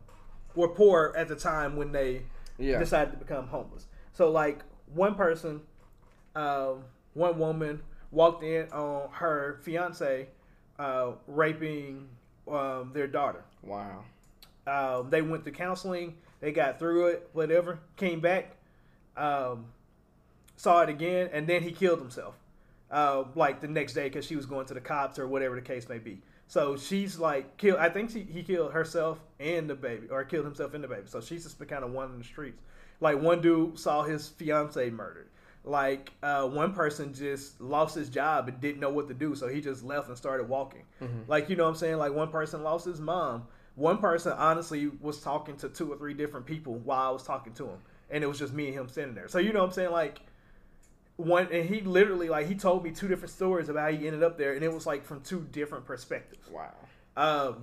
[0.54, 2.22] were poor at the time when they
[2.58, 2.78] Yeah.
[2.78, 3.86] decided to become homeless.
[4.12, 5.62] So like one person,
[6.34, 6.84] um,
[7.14, 10.28] one woman walked in on her fiance
[10.78, 12.08] uh, raping
[12.46, 13.42] um, their daughter.
[13.62, 14.04] Wow.
[14.66, 16.14] Um, they went to counseling.
[16.40, 17.30] They got through it.
[17.32, 17.78] Whatever.
[17.96, 18.56] Came back.
[19.16, 19.66] Um,
[20.56, 22.34] saw it again, and then he killed himself.
[22.90, 25.60] Uh, like the next day because she was going to the cops or whatever the
[25.60, 26.18] case may be.
[26.46, 27.78] So she's like killed.
[27.78, 31.02] I think she, he killed herself and the baby, or killed himself and the baby.
[31.06, 32.62] So she's just been kind of one in the streets.
[33.00, 35.28] Like one dude saw his fiance murdered.
[35.66, 39.48] Like uh, one person just lost his job and didn't know what to do, so
[39.48, 40.84] he just left and started walking.
[41.26, 41.96] Like you know what I'm saying?
[41.96, 43.48] Like one person lost his mom.
[43.74, 47.52] One person honestly was talking to two or three different people while I was talking
[47.54, 47.78] to him,
[48.10, 49.26] and it was just me and him sitting there.
[49.26, 49.90] So you know what I'm saying?
[49.90, 50.20] Like
[51.16, 54.22] one, and he literally like he told me two different stories about how he ended
[54.22, 56.48] up there, and it was like from two different perspectives.
[56.48, 56.74] Wow.
[57.16, 57.62] Um,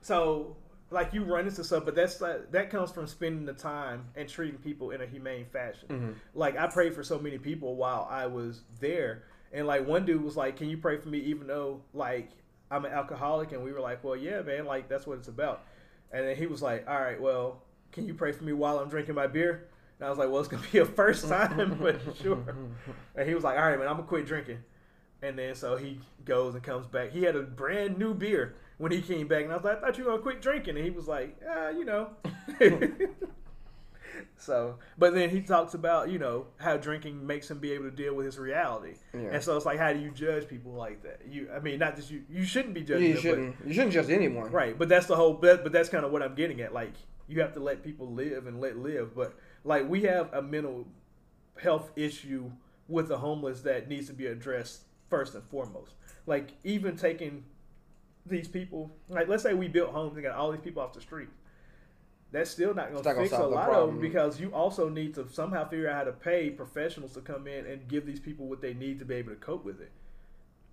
[0.00, 0.56] so
[0.92, 4.28] like you run into stuff, but that's like, that comes from spending the time and
[4.28, 5.88] treating people in a humane fashion.
[5.88, 6.14] Mhm.
[6.34, 9.22] Like I prayed for so many people while I was there,
[9.52, 12.30] and like one dude was like, "Can you pray for me?" Even though like
[12.70, 15.64] I'm an alcoholic, and we were like, "Well, yeah, man, like that's what it's about."
[16.12, 18.88] And then he was like, "All right, well, can you pray for me while I'm
[18.88, 19.68] drinking my beer?"
[19.98, 22.42] And I was like, "Well, it's gonna be a first time, but sure."
[23.14, 24.58] And he was like, "All right, man, I'm gonna quit drinking."
[25.22, 27.10] And then so he goes and comes back.
[27.10, 29.80] He had a brand new beer when he came back, and I was like, "I
[29.80, 32.10] thought you were gonna quit drinking." And he was like, "Ah, you know."
[34.36, 37.90] so, but then he talks about you know how drinking makes him be able to
[37.92, 39.30] deal with his reality, Yeah.
[39.34, 41.20] and so it's like, how do you judge people like that?
[41.30, 42.22] You, I mean, not just you.
[42.28, 43.56] You shouldn't be You, judging them, but- shouldn't.
[43.66, 44.50] You shouldn't judge anyone.
[44.50, 45.34] Right, but that's the whole.
[45.34, 46.74] But, but that's kind of what I'm getting at.
[46.74, 46.92] Like
[47.28, 49.14] you have to let people live and let live.
[49.14, 50.88] But like we have a mental
[51.60, 52.50] health issue
[52.88, 55.92] with the homeless that needs to be addressed first and foremost.
[56.26, 57.44] Like even taking
[58.26, 61.00] these people, like let's say we built homes and got all these people off the
[61.00, 61.28] street.
[62.30, 65.14] That's still not going to gonna fix a lot of them because you also need
[65.16, 68.46] to somehow figure out how to pay professionals to come in and give these people
[68.46, 69.90] what they need to be able to cope with it.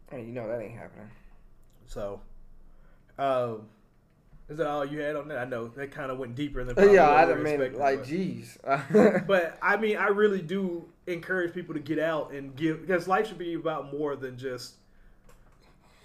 [0.09, 1.09] Hey, you know that ain't happening.
[1.85, 2.21] So,
[3.17, 3.63] um,
[4.47, 5.37] is that all you had on that?
[5.37, 8.07] I know that kind of went deeper than yeah, probably I didn't mean like, but-
[8.07, 9.25] jeez.
[9.27, 13.27] But I mean, I really do encourage people to get out and give because life
[13.27, 14.75] should be about more than just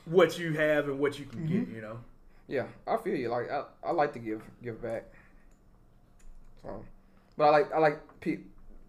[0.07, 1.65] what you have and what you can Mm-hmm.
[1.65, 1.69] get.
[1.75, 1.99] You know.
[2.49, 3.29] yeah, I feel you.
[3.29, 5.05] Like I, I like to give give back.
[6.63, 6.85] So,
[7.37, 8.39] but I like I like pe-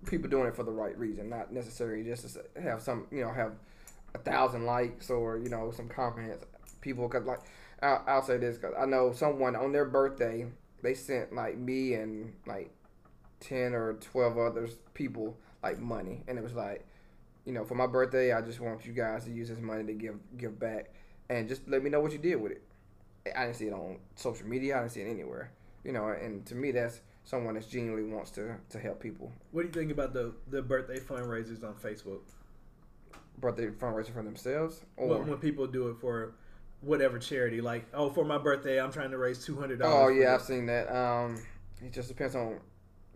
[0.05, 3.31] people doing it for the right reason, not necessarily just to have some you know
[3.31, 3.53] have
[4.13, 6.45] a thousand likes or you know some comments.
[6.81, 7.39] People, cause like
[7.81, 10.45] I'll, I'll say this because I know someone on their birthday
[10.83, 12.69] they sent like me and like
[13.39, 16.85] ten or twelve others people like money, and it was like,
[17.45, 19.93] you know, for my birthday, I just want you guys to use this money to
[19.93, 20.91] give give back,
[21.29, 22.63] and just let me know what you did with it.
[23.35, 24.77] I didn't see it on social media.
[24.77, 25.51] I didn't see it anywhere.
[25.83, 29.31] You know, and to me, that's someone that genuinely wants to to help people.
[29.51, 32.21] What do you think about the the birthday fundraisers on Facebook?
[33.39, 36.35] Birthday fundraiser for themselves, or When, when people do it for
[36.81, 40.05] whatever charity, like oh, for my birthday, I'm trying to raise two hundred dollars.
[40.05, 40.89] Oh yeah, I've seen that.
[40.95, 41.41] Um,
[41.83, 42.59] it just depends on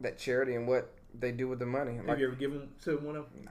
[0.01, 1.95] that charity and what they do with the money.
[1.95, 3.47] Have Like, you ever given to one of them?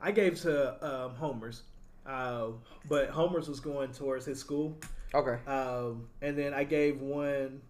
[0.00, 1.62] I gave to um, Homer's,
[2.06, 2.48] uh,
[2.88, 4.76] but Homer's was going towards his school.
[5.14, 7.60] okay, Um, and then I gave one.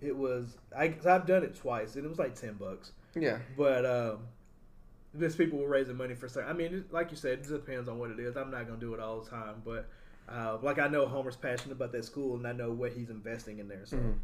[0.00, 0.94] It was I.
[1.06, 2.92] I've done it twice, and it was like ten bucks.
[3.14, 4.18] yeah, But um,
[5.14, 6.50] this people were raising money for certain.
[6.50, 8.36] I mean, like you said, it depends on what it is.
[8.36, 9.88] I'm not gonna do it all the time, but
[10.28, 13.58] uh, like I know Homer's passionate about that school, and I know what he's investing
[13.58, 13.84] in there.
[13.84, 14.14] So, Mhm.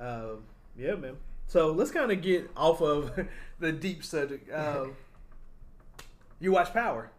[0.00, 0.42] um,
[0.76, 1.16] yeah, man.
[1.46, 3.18] So let's kind of get off of
[3.60, 4.52] the deep subject.
[4.52, 4.96] Um,
[6.40, 7.10] you watch Power?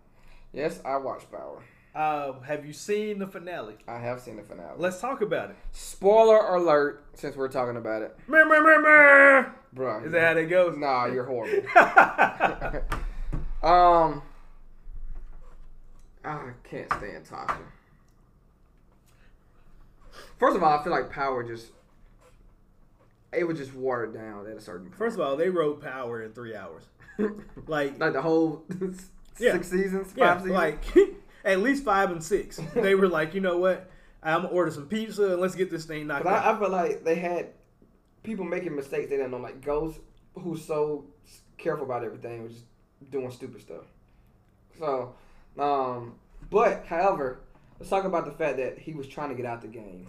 [0.53, 1.61] Yes, I watched Power.
[1.95, 3.75] Um, have you seen the finale?
[3.87, 4.75] I have seen the finale.
[4.77, 5.55] Let's talk about it.
[5.71, 8.15] Spoiler alert, since we're talking about it.
[8.27, 9.45] Meh, meh, meh, meh.
[9.73, 10.03] Bro.
[10.05, 10.77] Is that how that goes?
[10.77, 11.67] Nah, you're horrible.
[13.63, 14.21] um,
[16.23, 17.57] I can't stand Tasha.
[20.37, 21.67] First of all, I feel like Power just
[23.31, 24.97] it was just watered down at a certain point.
[24.97, 26.83] First of all, they wrote Power in three hours.
[27.67, 28.63] Like, like the whole
[29.39, 29.53] Yeah.
[29.53, 30.53] six seasons, five yeah, seasons.
[30.53, 30.79] like
[31.45, 32.59] at least five and six.
[32.73, 33.89] They were like, you know what?
[34.21, 36.45] I'm gonna order some pizza and let's get this thing knocked But out.
[36.45, 37.47] I, I feel like they had
[38.23, 39.37] people making mistakes they didn't know.
[39.37, 39.99] Like Ghost,
[40.35, 41.05] who's so
[41.57, 42.65] careful about everything, was just
[43.11, 43.85] doing stupid stuff.
[44.77, 45.15] So,
[45.57, 46.15] um,
[46.49, 47.39] but however,
[47.79, 50.07] let's talk about the fact that he was trying to get out the game,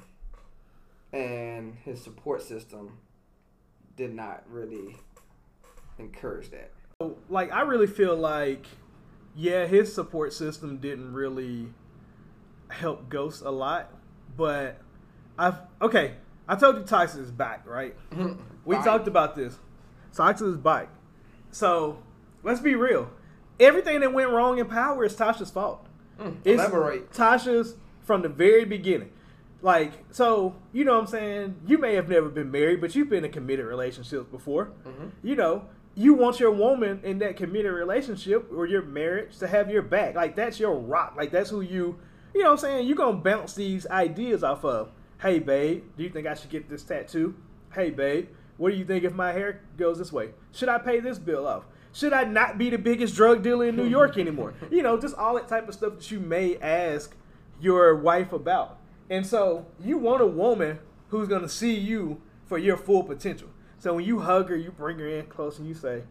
[1.12, 2.98] and his support system
[3.96, 4.96] did not really
[5.98, 6.70] encourage that.
[7.28, 8.66] like I really feel like
[9.40, 11.68] yeah, his support system didn't really
[12.68, 13.90] help Ghost a lot,
[14.36, 14.78] but
[15.38, 16.16] I've okay.
[16.46, 17.96] I told you Tyson is back, right?
[18.66, 19.56] We talked about this.
[20.14, 20.90] Tyson is back.
[21.50, 22.02] So
[22.42, 23.10] let's be real.
[23.58, 25.86] Everything that went wrong in Power is Tasha's fault.
[26.20, 27.10] Mm, it's Elaborate.
[27.10, 29.10] Tasha's from the very beginning.
[29.62, 31.56] Like, so, you know what I'm saying?
[31.66, 34.72] You may have never been married, but you've been in committed relationships before.
[34.86, 35.26] Mm-hmm.
[35.26, 35.64] You know,
[35.94, 40.14] you want your woman in that committed relationship or your marriage to have your back.
[40.14, 41.14] Like, that's your rock.
[41.16, 41.98] Like, that's who you,
[42.34, 42.86] you know what I'm saying?
[42.86, 44.92] You're going to bounce these ideas off of.
[45.20, 47.34] Hey, babe, do you think I should get this tattoo?
[47.74, 50.30] Hey, babe, what do you think if my hair goes this way?
[50.52, 51.64] Should I pay this bill off?
[51.92, 54.54] Should I not be the biggest drug dealer in New York anymore?
[54.70, 57.14] you know, just all that type of stuff that you may ask
[57.60, 58.78] your wife about.
[59.10, 60.78] And so you want a woman
[61.08, 63.48] who's going to see you for your full potential.
[63.80, 66.02] So when you hug her, you bring her in close and you say,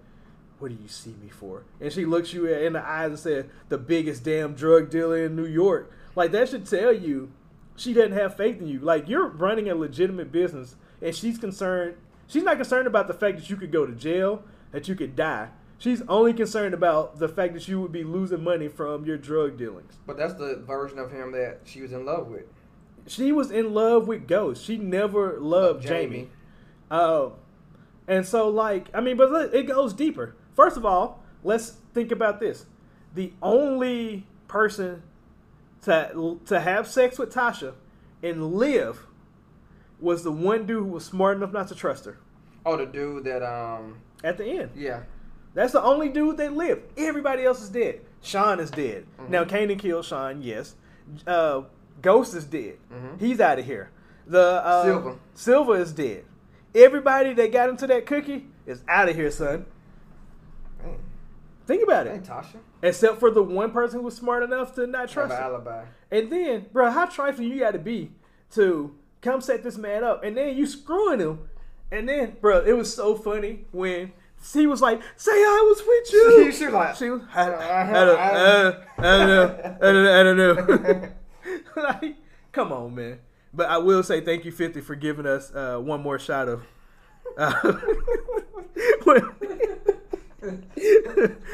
[0.57, 1.63] What do you see me for?
[1.79, 5.35] And she looks you in the eyes and says, The biggest damn drug dealer in
[5.35, 5.91] New York.
[6.15, 7.31] Like that should tell you
[7.77, 8.79] she doesn't have faith in you.
[8.79, 11.95] Like you're running a legitimate business and she's concerned
[12.27, 15.15] she's not concerned about the fact that you could go to jail, that you could
[15.15, 15.49] die.
[15.77, 19.57] She's only concerned about the fact that you would be losing money from your drug
[19.57, 19.97] dealings.
[20.05, 22.45] But that's the version of him that she was in love with.
[23.07, 24.65] She was in love with Ghost.
[24.65, 25.99] She never loved Jamie.
[26.01, 26.29] Jamie.
[26.91, 27.33] Um,
[28.09, 30.35] and so, like, I mean, but it goes deeper.
[30.55, 32.65] First of all, let's think about this:
[33.15, 35.03] the only person
[35.83, 37.73] to to have sex with Tasha
[38.21, 39.05] and live
[40.01, 42.17] was the one dude who was smart enough not to trust her.
[42.65, 45.03] Oh, the dude that um At the end, yeah.
[45.53, 46.81] that's the only dude that lived.
[46.97, 48.01] Everybody else is dead.
[48.21, 49.05] Sean is dead.
[49.17, 49.31] Mm-hmm.
[49.31, 50.41] Now, Kanan killed Sean.
[50.41, 50.75] Yes.
[51.25, 51.61] Uh,
[52.01, 52.77] Ghost is dead.
[52.91, 53.19] Mhm.
[53.19, 53.91] He's out of here.
[54.27, 55.15] The uh, Silva.
[55.33, 56.25] Silva is dead.
[56.75, 59.65] Everybody that got into that cookie is out of here, son.
[61.65, 62.13] Think about it.
[62.13, 62.57] ain't Tasha.
[62.81, 65.39] Except for the one person who was smart enough to not trust him.
[65.39, 65.83] alibi.
[66.09, 68.11] And then, bro, how trifling you got to be
[68.51, 71.39] to come set this man up, and then you screwing him,
[71.91, 74.11] and then, bro, it was so funny when
[74.53, 77.93] he was like, "Say I was with you." She was like, She was, I, Uh-huh,
[77.93, 80.37] I, don't, uh, I don't know, I don't, I don't
[81.75, 81.83] know.
[81.83, 82.15] like,
[82.51, 83.19] come on, man.
[83.53, 86.63] But I will say thank you, Fifty, for giving us uh, one more shot of.
[87.37, 87.73] Uh,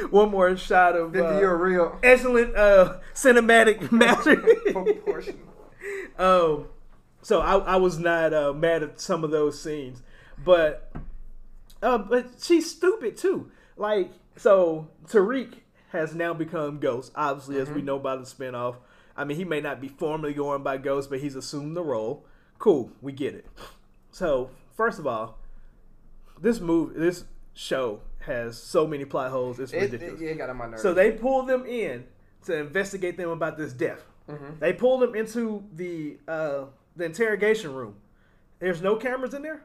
[0.10, 4.38] one more shot of 50 uh, you're real excellent uh, cinematic matter.
[4.72, 5.40] proportion.
[6.18, 6.68] um,
[7.22, 10.04] so I, I was not uh, mad at some of those scenes,
[10.44, 10.92] but
[11.82, 13.52] uh, but she's stupid too.
[13.78, 15.56] Like so, Tariq
[15.90, 18.76] has now become Ghost, obviously, as we know by the spinoff.
[19.18, 22.26] I mean, he may not be formally going by Ghost, but he's assumed the role.
[22.60, 23.46] Cool, we get it.
[24.12, 25.38] So first of all,
[26.42, 29.60] this movie, this show has so many plot holes.
[29.60, 30.22] It's It, ridiculous.
[30.22, 30.82] it, it got on my nerves.
[30.82, 32.06] So they pull them in
[32.46, 34.04] to investigate them about this death.
[34.30, 34.60] Mhm.
[34.60, 37.96] They pull them into the uh, the interrogation room.
[38.60, 39.62] There's no cameras in there.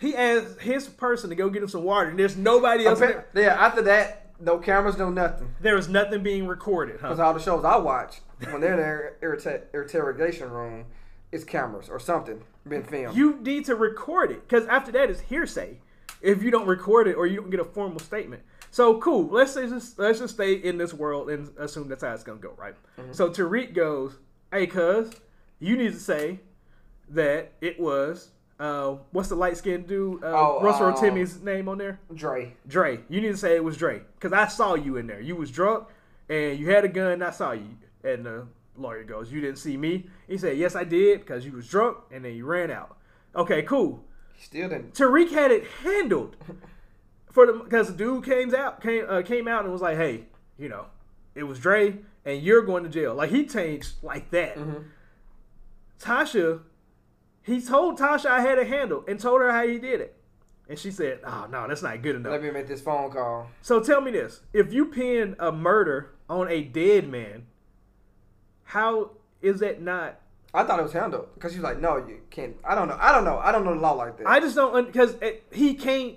[0.00, 2.98] He asked his person to go get him some water, and there's nobody else.
[3.00, 3.26] there.
[3.34, 5.54] yeah, after that, no cameras, no nothing.
[5.60, 6.94] There was nothing being recorded.
[6.96, 7.26] Because Huh?
[7.26, 8.20] all the shows I watch,
[8.50, 10.86] when they're in their interrogation room,
[11.32, 13.16] it's cameras or something been filmed.
[13.16, 15.78] You need to record it because after that is hearsay.
[16.20, 18.42] If you don't record it or you don't get a formal statement.
[18.70, 19.26] So cool.
[19.28, 22.38] Let's say just let's just stay in this world and assume that's how it's gonna
[22.38, 22.74] go, right?
[23.12, 24.18] So Tariq goes,
[24.52, 25.10] "Hey, cuz,
[25.58, 26.40] you need to say
[27.08, 28.30] that it was
[28.60, 30.22] uh, what's the light skinned dude?
[30.22, 31.98] Uh, Oh, Russell um, Timmy's name on there?
[32.14, 32.52] Dre.
[32.68, 33.00] Dre.
[33.08, 35.20] You need to say it was Dre because I saw you in there.
[35.20, 35.88] You was drunk
[36.28, 37.12] and you had a gun.
[37.12, 37.64] And I saw you.
[38.04, 38.46] And the
[38.76, 41.98] lawyer goes, "You didn't see me." He said, "Yes, I did because you was drunk
[42.10, 42.96] and then you ran out."
[43.34, 44.04] Okay, cool.
[44.34, 44.94] He still didn't.
[44.94, 46.36] Tariq had it handled
[47.30, 50.24] for the because the dude came out came uh, came out and was like, "Hey,
[50.58, 50.86] you know,
[51.34, 53.14] it was Dre, and you're going to jail.
[53.14, 54.56] Like he changed like that.
[54.56, 54.82] Mm-hmm.
[56.00, 56.60] Tasha,
[57.42, 60.16] he told Tasha I had it handled and told her how he did it.
[60.68, 62.30] And she said, Oh, no, that's not good enough.
[62.30, 63.50] Let me make this phone call.
[63.60, 67.46] So tell me this if you pin a murder on a dead man,
[68.70, 69.10] how
[69.42, 70.20] is that not?
[70.54, 72.56] I thought it was handled because she's like, no, you can't.
[72.64, 72.96] I don't know.
[73.00, 73.38] I don't know.
[73.38, 74.28] I don't know the law like that.
[74.28, 75.16] I just don't, because
[75.52, 76.16] he can't.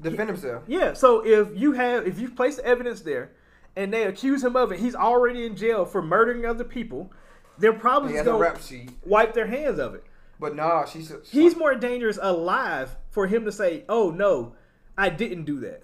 [0.00, 0.62] Defend himself.
[0.66, 3.30] Yeah, so if you have, if you place evidence there
[3.76, 7.12] and they accuse him of it, he's already in jail for murdering other people,
[7.58, 10.04] they're probably He just has going to wipe their hands of it.
[10.40, 11.12] But nah, she's.
[11.30, 14.54] He's more dangerous alive for him to say, "Oh no,
[14.96, 15.82] I didn't do that."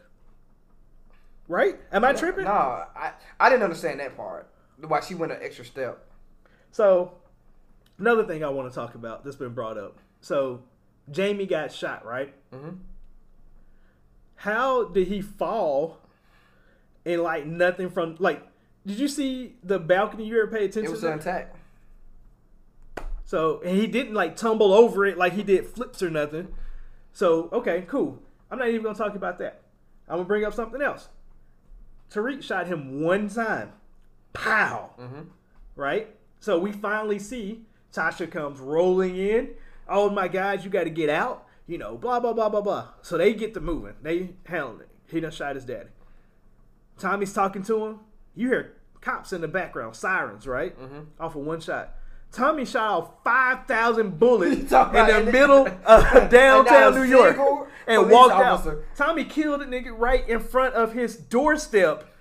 [1.49, 1.81] Right?
[1.91, 2.45] Am I tripping?
[2.45, 4.49] No, I I didn't understand that part.
[4.81, 6.05] Why she went an extra step.
[6.73, 7.13] So,
[7.99, 9.99] another thing I want to talk about that's been brought up.
[10.21, 10.63] So,
[11.11, 12.35] Jamie got shot, right?
[12.53, 12.79] Mhm.
[14.37, 15.99] How did he fall?
[17.07, 18.43] And like nothing from like,
[18.87, 20.25] did you see the balcony?
[20.27, 21.13] You ever pay attention It was to?
[21.13, 21.57] intact.
[23.27, 26.49] So and he didn't like tumble over it like he did flips or nothing.
[27.13, 28.19] So okay, cool.
[28.51, 29.63] I'm not even gonna talk about that.
[30.09, 31.09] I'm gonna bring up something else.
[32.11, 33.73] Tariq shot him one time.
[34.35, 34.91] Pow.
[35.01, 35.23] Mm-hmm.
[35.77, 36.15] Right?
[36.41, 37.63] So we finally see
[37.93, 39.51] Tasha comes rolling in.
[39.89, 41.47] Oh my God, you gotta get out.
[41.67, 42.89] You know, blah blah blah blah blah.
[43.01, 43.95] So they get to moving.
[44.03, 44.89] They handle it.
[45.11, 45.89] He done shot his daddy.
[46.99, 48.01] Tommy's talking to him.
[48.35, 50.79] You hear cops in the background, sirens, right?
[50.79, 51.01] Mm-hmm.
[51.21, 51.95] Off of one shot.
[52.33, 57.37] Tommy shot off 5,000 bullets in the middle of downtown New York
[57.87, 58.79] and walked officer.
[58.79, 58.97] out.
[58.97, 62.13] Tommy killed a nigga right in front of his doorstep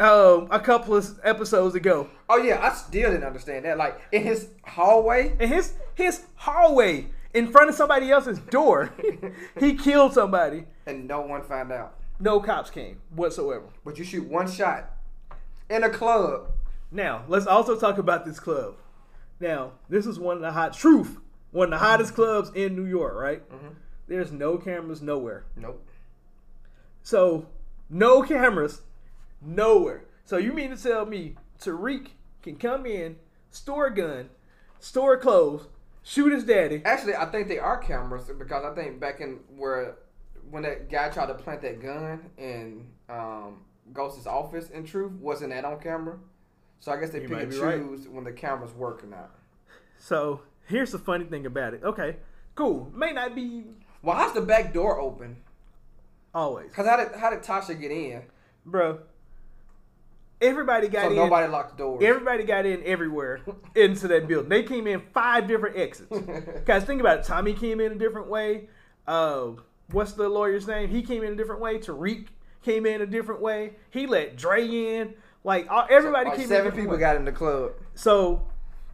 [0.00, 2.08] um, a couple of episodes ago.
[2.28, 3.78] Oh yeah, I still didn't understand that.
[3.78, 5.36] Like in his hallway.
[5.40, 8.92] In his, his hallway, in front of somebody else's door,
[9.60, 10.64] he killed somebody.
[10.86, 11.94] And no one found out.
[12.20, 13.66] No cops came whatsoever.
[13.84, 14.90] But you shoot one shot
[15.68, 16.52] in a club.
[16.90, 18.76] Now, let's also talk about this club.
[19.40, 21.18] Now, this is one of the hot truth,
[21.50, 23.42] one of the hottest clubs in New York, right?
[24.08, 25.44] There's no cameras nowhere.
[25.54, 25.86] Nope.
[27.02, 27.46] So,
[27.90, 28.80] no cameras
[29.40, 30.04] nowhere.
[30.24, 32.08] So, you mean to tell me Tariq
[32.42, 33.16] can come in,
[33.50, 34.28] store a gun,
[34.78, 35.66] store clothes,
[36.02, 36.82] shoot his daddy?
[36.84, 39.96] Actually, I think they are cameras because I think back in where
[40.50, 43.56] when that guy tried to plant that gun in um,
[43.92, 46.18] Ghost's office in Truth, wasn't that on camera?
[46.80, 47.78] So I guess they You pick and be right.
[47.78, 49.30] choose when the cameras work or not.
[49.98, 51.82] So, here's the funny thing about it.
[51.82, 52.16] Okay,
[52.54, 52.90] cool.
[52.94, 53.64] May not be
[54.02, 55.38] Well, how's the back door open?
[56.34, 56.70] always.
[56.72, 58.22] Cause how did how did Tasha get in?
[58.64, 59.00] Bro,
[60.40, 61.16] everybody got So in.
[61.16, 62.02] nobody locked the doors.
[62.04, 63.40] Everybody got in everywhere
[63.74, 64.48] into that building.
[64.48, 66.16] They came in five different exits.
[66.64, 67.24] Guys, think about it.
[67.24, 68.68] Tommy came in a different way.
[69.06, 69.50] Uh,
[69.90, 70.88] what's the lawyer's name?
[70.90, 71.78] He came in a different way.
[71.78, 72.26] Tariq
[72.62, 73.74] came in a different way.
[73.90, 75.14] He let Dre in.
[75.44, 76.48] Like all, everybody Like came in.
[76.48, 76.98] seven people way.
[76.98, 77.72] got in the club.
[77.94, 78.46] So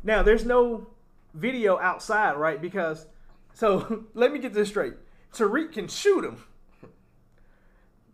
[0.02, 0.86] now there's no
[1.32, 2.60] video outside, right?
[2.60, 3.06] Because
[3.54, 4.94] so let me get this straight.
[5.32, 6.36] Tariq can shoot him.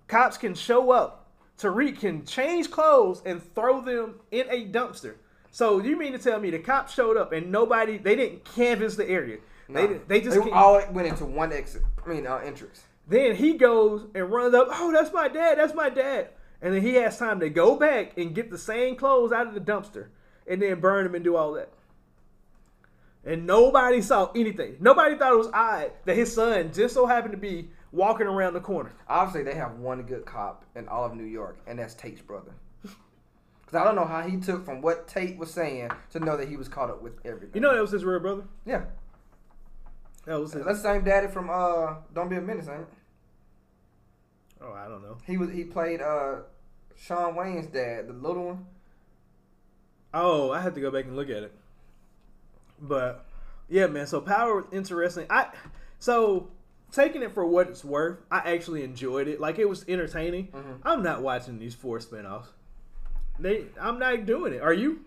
[0.09, 1.20] Cops can show up.
[1.61, 5.17] Tariq can change clothes and throw them in a dumpster.
[5.51, 8.97] So you mean to tell me the cops showed up and nobody they didn't canvass
[8.97, 9.39] the area.
[9.69, 9.99] They Nah.
[10.09, 11.83] they just they all went into one exit.
[12.05, 12.83] I mean, uh, entrance.
[13.09, 14.69] then he goes and runs up.
[14.71, 15.59] Oh, that's my dad.
[15.59, 16.29] That's my dad.
[16.63, 19.55] And then he has time to go back and get the same clothes out of
[19.55, 20.09] the dumpster
[20.47, 21.71] and then burn them and do all that.
[23.25, 24.77] And nobody saw anything.
[24.81, 28.55] Nobody thought it was odd that his son just so happened to be walking around
[28.55, 28.93] the corner.
[29.09, 32.53] Obviously, they have one good cop in all of New York, and that's Tate's brother.
[33.61, 36.49] Because I don't know how he took from what Tate was saying to know that
[36.49, 37.51] he was caught up with everything.
[37.55, 38.43] You know that was his real brother.
[38.67, 38.83] Yeah,
[40.27, 40.65] That was his.
[40.65, 42.89] that's the same daddy from uh, Don't Be a Menace, ain't it?
[44.61, 45.19] Oh, I don't know.
[45.25, 46.39] He was he played uh,
[46.97, 48.67] Shawn Wayans' dad, the little one.
[50.13, 51.53] Oh, I have to go back and look at it.
[52.81, 53.25] But
[53.69, 54.09] yeah, man.
[54.09, 55.27] So power was interesting.
[55.31, 55.47] I
[56.01, 56.49] so
[56.93, 59.41] taking it for what it's worth, I actually enjoyed it.
[59.41, 60.49] Like it was entertaining.
[60.49, 60.79] Mhm.
[60.85, 62.47] I'm not watching these four spinoffs.
[63.39, 64.61] They, I'm not doing it.
[64.63, 65.01] Are you?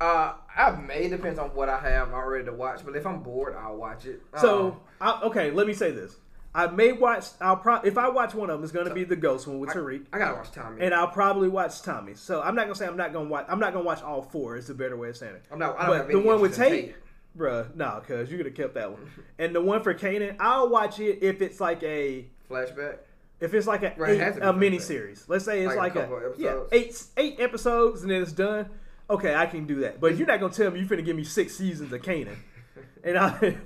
[0.00, 3.54] Uh, I may depends on what I have already to watch, but if I'm bored,
[3.58, 4.20] I'll watch it.
[4.38, 6.16] So Um, I, okay, let me say this.
[6.56, 7.26] I may watch.
[7.40, 9.58] I'll pro- if I watch one of them, it's going to be the Ghost one
[9.58, 10.82] with I, Tariq, I gotta watch Tommy.
[10.84, 12.14] and I'll probably watch Tommy.
[12.14, 13.46] So I'm not gonna say I'm not gonna watch.
[13.48, 14.56] I'm not gonna watch all four.
[14.56, 15.42] It's a better way of saying it.
[15.50, 15.76] I'm not.
[15.80, 16.94] I don't have the one with in Tate,
[17.36, 19.10] bruh, nah, cause you could have kept that one.
[19.38, 22.98] And the one for Kanan, I'll watch it if it's like a Flashback.
[23.40, 25.24] if it's like a, Right, eight, be a mini series.
[25.28, 28.68] Let's say it's Like like, a a, yeah eight eight episodes and then it's done.
[29.10, 30.00] Okay, I can do that.
[30.00, 32.36] But you're not gonna tell me you're finna give me six seasons of Kanan,
[33.04, 33.56] and I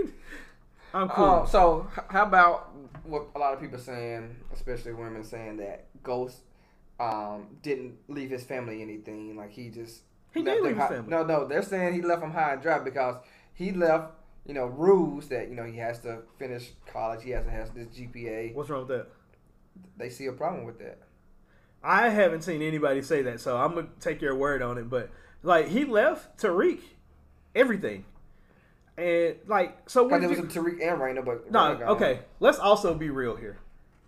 [0.94, 1.24] I'm cool.
[1.24, 2.70] Um, so how about
[3.04, 6.38] what a lot of people saying, especially women saying that Ghost
[6.98, 9.36] um, didn't leave his family anything.
[9.36, 10.02] Like he just
[10.34, 11.10] He left did leave his family.
[11.10, 13.16] No, no, they're saying he left them high and dry because
[13.58, 14.12] he left.
[14.46, 17.22] You know, rules that you know he has to finish college.
[17.22, 18.54] He has to have this GPA.
[18.54, 19.08] What's wrong with that?
[19.98, 21.00] They see a problem with that.
[21.82, 24.88] I haven't seen anybody say that, so I'm gonna take your word on it.
[24.88, 25.10] But
[25.42, 26.80] like, he left Tariq
[27.54, 28.06] everything,
[28.96, 30.08] and like, so?
[30.08, 31.82] Because it was you- a Tariq and Raina, but No, gone.
[31.90, 32.20] okay.
[32.40, 33.58] Let's also be real here,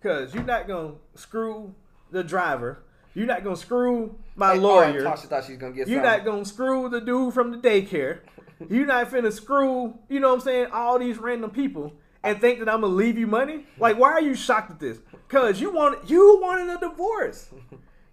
[0.01, 1.75] because you're not gonna screw
[2.09, 2.79] the driver.
[3.13, 5.03] You're not gonna screw my Hey, oh, lawyer.
[5.03, 5.87] Tasha thought she was gonna get.
[5.87, 6.17] You're something.
[6.17, 8.19] not gonna screw the dude from the daycare.
[8.69, 11.93] You're not finna screw, you know what I'm saying, all these random people
[12.23, 13.65] and think that I'm gonna leave you money.
[13.79, 14.99] Like, why are you shocked at this?
[15.27, 17.49] Cause you want you wanted a divorce.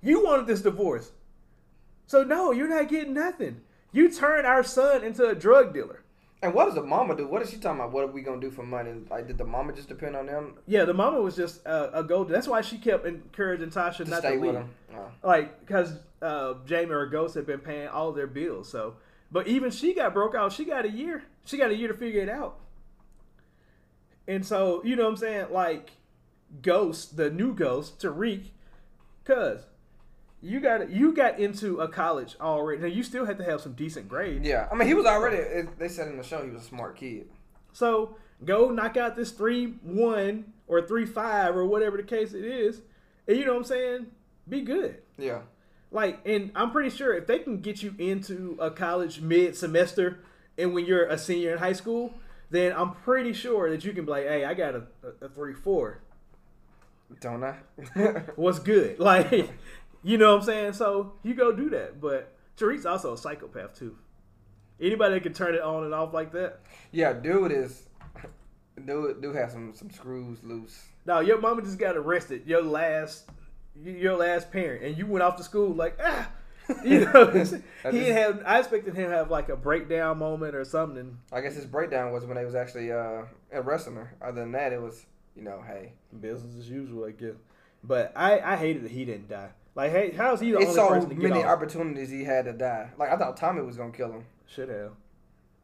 [0.03, 1.11] You wanted this divorce.
[2.07, 3.61] So no, you're not getting nothing.
[3.93, 6.03] You turned our son into a drug dealer.
[6.41, 7.26] And what does the mama do?
[7.26, 7.93] What is she talking about?
[7.93, 8.93] What are we gonna do for money?
[9.11, 12.05] Like, did the mama just depend on them Yeah, the mama was just uh, a
[12.05, 12.28] gold.
[12.28, 14.55] That's why she kept encouraging Tasha to not stay to with leave.
[14.55, 14.70] them?
[14.95, 15.11] Oh.
[15.22, 18.68] like because uh, Jamie or Ghost had been paying all their bills.
[18.70, 18.95] So,
[19.32, 20.53] but even she got broke out.
[20.53, 21.24] She got a year.
[21.45, 22.61] She got a year to figure it out.
[24.28, 25.91] And so you know what I'm saying, like
[26.62, 28.51] Ghost, the new Ghost, Tariq,
[29.24, 29.66] cause
[30.41, 32.80] you got you got into a college already.
[32.80, 34.47] Now you still had to have some decent grades.
[34.47, 35.68] Yeah, I mean, he was already.
[35.78, 37.28] They said in the show he was a smart kid.
[37.72, 42.45] So go knock out this three one or three five or whatever the case it
[42.45, 42.80] is,
[43.26, 44.07] and you know what I'm saying.
[44.49, 44.97] Be good.
[45.18, 45.41] Yeah,
[45.91, 50.20] Like, and I'm pretty sure if they can get you into a college mid semester
[50.57, 52.14] and when you're a senior in high school,
[52.51, 54.82] then I'm pretty sure that you can be like, hey, I got a,
[55.20, 56.01] a, a 3 4.
[57.20, 57.57] don't I?
[58.36, 58.99] What's good?
[59.09, 59.51] Like,
[60.03, 60.73] you know what I'm saying?
[60.75, 62.01] So you go do that.
[62.01, 63.97] But Tariq's also a psychopath, too.
[64.81, 66.61] Anybody that can turn it on and off like that.
[66.93, 67.85] yeah, dude is.
[68.85, 70.81] Dude, dude has some some screws loose.
[71.05, 72.43] No, your mama just got arrested.
[72.47, 73.29] Your last,
[73.83, 76.31] your last parent, and you went off to school like ah,
[76.85, 77.27] you know.
[77.33, 77.55] he just-
[77.93, 78.41] had.
[78.47, 81.19] I expected him to have like a breakdown moment or something.
[81.33, 83.23] I guess his breakdown was when they was actually uh,
[83.53, 84.15] arresting her.
[84.23, 87.35] Other than that, it was you know, hey, Business as usual, I guess.
[87.83, 89.51] But I, I hated that he didn't die.
[89.79, 91.51] Like, hey, how's he the it's only so person to get many off?
[91.51, 92.91] opportunities he had to die.
[92.99, 94.24] Like I thought Tommy was gonna kill him.
[94.49, 94.91] Should have.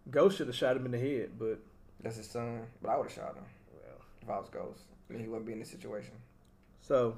[0.08, 1.58] Ghost should have shot him in the head, but
[2.00, 3.42] That's his son, but I would have shot him
[3.72, 3.96] well.
[4.22, 4.82] if I was Ghost.
[5.10, 6.12] And he wouldn't be in this situation.
[6.80, 7.16] So,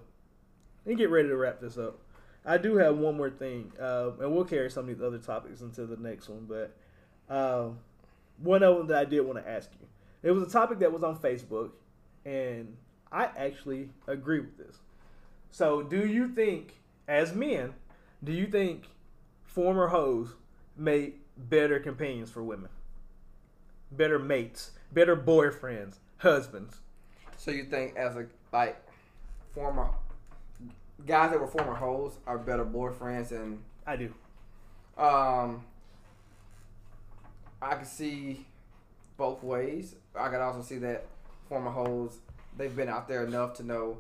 [0.86, 1.99] and get ready to wrap this up.
[2.47, 5.61] I do have one more thing, uh, and we'll carry some of these other topics
[5.61, 6.47] into the next one.
[6.49, 6.74] But
[7.28, 7.78] um,
[8.40, 9.86] one of them that I did want to ask you,
[10.22, 11.72] it was a topic that was on Facebook,
[12.24, 12.74] and
[13.12, 14.78] I actually agree with this.
[15.51, 16.72] So, do you think,
[17.09, 17.74] as men,
[18.22, 18.84] do you think
[19.44, 20.34] former hoes
[20.76, 22.70] make better companions for women,
[23.92, 26.80] better mates, better boyfriends, husbands?
[27.36, 28.76] So you think as a like
[29.52, 29.88] former
[31.07, 34.12] guys that were former hoes are better boyfriends and I do.
[34.96, 35.62] um
[37.61, 38.46] I can see
[39.16, 39.94] both ways.
[40.14, 41.07] I could also see that
[41.48, 42.18] former hoes
[42.57, 43.98] they've been out there enough to know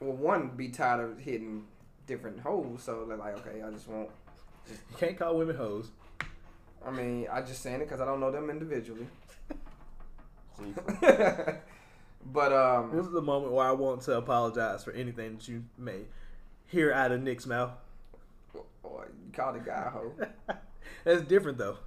[0.00, 1.64] well one be tired of hitting
[2.12, 4.10] different hoes so they're like okay I just want
[4.68, 5.90] You can't call women hoes.
[6.86, 9.06] I mean I just saying it because I don't know them individually
[11.00, 15.64] but um This is the moment where I want to apologize for anything that you
[15.78, 16.00] may
[16.66, 17.70] hear out of Nick's mouth.
[18.82, 20.12] boy, you called a guy a hoe
[21.04, 21.78] That's different though.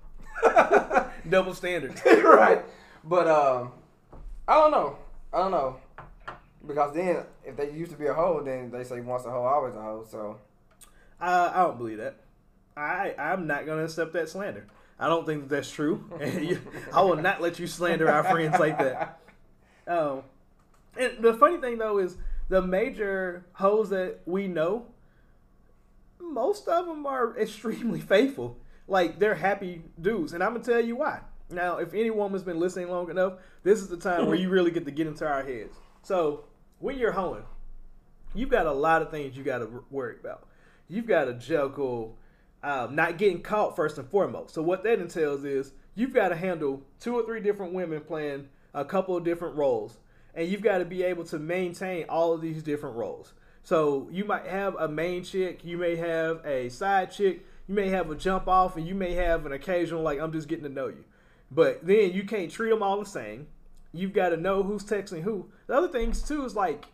[1.30, 2.02] Double standards.
[2.06, 2.64] right.
[3.04, 3.72] But um,
[4.48, 4.98] I don't know.
[5.32, 5.78] I don't know
[6.68, 9.44] because then if they used to be a hoe, then they say once a hoe,
[9.44, 10.06] always a hoe.
[10.10, 10.38] So
[11.20, 12.18] I, I don't believe that.
[12.78, 14.68] I I'm not gonna accept that slander.
[15.00, 16.10] I don't think that that's true.
[16.22, 16.60] You,
[16.94, 19.20] I will not let you slander our friends like that.
[19.88, 20.24] Um,
[20.98, 22.18] and the funny thing though is
[22.50, 24.86] the major hoes that we know,
[26.20, 28.58] most of them are extremely faithful.
[28.88, 31.22] Like they're happy dudes, and I'm gonna tell you why.
[31.50, 34.72] Now, if any woman's been listening long enough, this is the time where you really
[34.72, 35.76] get to get into our heads.
[36.02, 36.46] So
[36.80, 37.46] when you're hoeing,
[38.34, 40.48] you've got a lot of things you got to worry about.
[40.88, 42.18] You've got to juggle
[42.64, 44.54] um, not getting caught first and foremost.
[44.54, 48.50] So what that entails is you've got to handle two or three different women playing
[48.74, 49.98] a couple of different roles,
[50.34, 53.34] and you've got to be able to maintain all of these different roles.
[53.64, 57.90] So you might have a main chick, you may have a side chick, you may
[57.90, 60.70] have a jump off, and you may have an occasional like I'm just getting to
[60.70, 61.06] know you.
[61.52, 63.48] But then you can't treat them all the same.
[63.98, 65.48] You've got to know who's texting who.
[65.68, 66.86] The other things too is like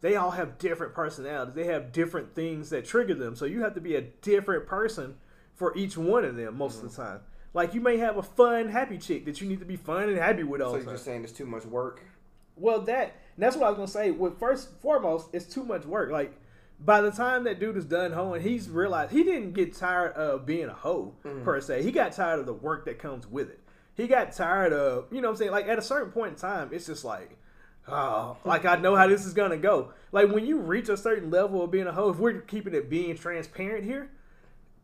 [0.00, 1.54] they all have different personalities.
[1.54, 3.36] They have different things that trigger them.
[3.36, 5.16] So you have to be a different person
[5.54, 7.12] for each one of them most of the mm-hmm.
[7.12, 7.20] time.
[7.52, 10.16] Like you may have a fun, happy chick that you need to be fun and
[10.16, 10.94] happy with all so the you're time.
[10.94, 12.02] just saying it's too much work.
[12.56, 14.10] Well, that that's what I was gonna say.
[14.10, 16.10] With first foremost, it's too much work.
[16.10, 16.34] Like
[16.78, 20.46] by the time that dude is done hoeing, he's realized he didn't get tired of
[20.46, 21.44] being a hoe mm-hmm.
[21.44, 21.82] per se.
[21.82, 23.59] He got tired of the work that comes with it.
[24.00, 25.50] He got tired of, you know what I'm saying?
[25.50, 27.36] Like at a certain point in time, it's just like,
[27.86, 29.92] oh, like I know how this is gonna go.
[30.10, 32.88] Like when you reach a certain level of being a hoe, if we're keeping it
[32.88, 34.10] being transparent here,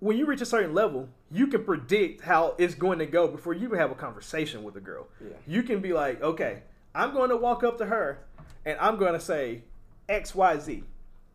[0.00, 3.54] when you reach a certain level, you can predict how it's going to go before
[3.54, 5.08] you even have a conversation with a girl.
[5.20, 5.30] Yeah.
[5.46, 6.62] You can be like, okay,
[6.94, 8.18] I'm going to walk up to her
[8.66, 9.62] and I'm going to say
[10.08, 10.84] X, Y, Z.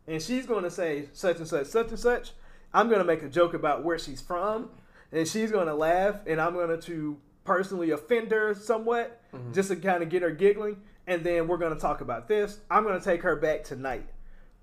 [0.06, 2.32] And she's going to say such and such, such and such.
[2.72, 4.70] I'm going to make a joke about where she's from.
[5.10, 6.20] And she's going to laugh.
[6.26, 9.52] And I'm going to personally offend her somewhat mm-hmm.
[9.52, 10.76] just to kind of get her giggling.
[11.06, 12.60] And then we're going to talk about this.
[12.70, 14.08] I'm going to take her back tonight.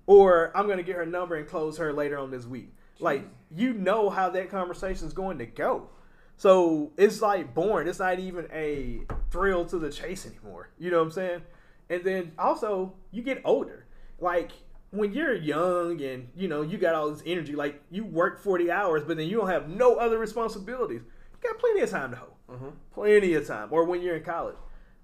[0.06, 2.74] Or I'm going to get her number and close her later on this week.
[2.98, 3.24] Like,
[3.54, 5.88] you know how that conversation is going to go.
[6.36, 7.86] So it's like boring.
[7.86, 10.70] It's not even a thrill to the chase anymore.
[10.78, 11.42] You know what I'm saying?
[11.90, 13.86] And then also, you get older.
[14.18, 14.52] Like,
[14.90, 18.70] when you're young and, you know, you got all this energy, like, you work 40
[18.70, 21.02] hours, but then you don't have no other responsibilities.
[21.02, 22.34] You got plenty of time to hoe.
[22.50, 22.72] Mhm.
[22.92, 23.68] Plenty of time.
[23.70, 24.56] Or when you're in college.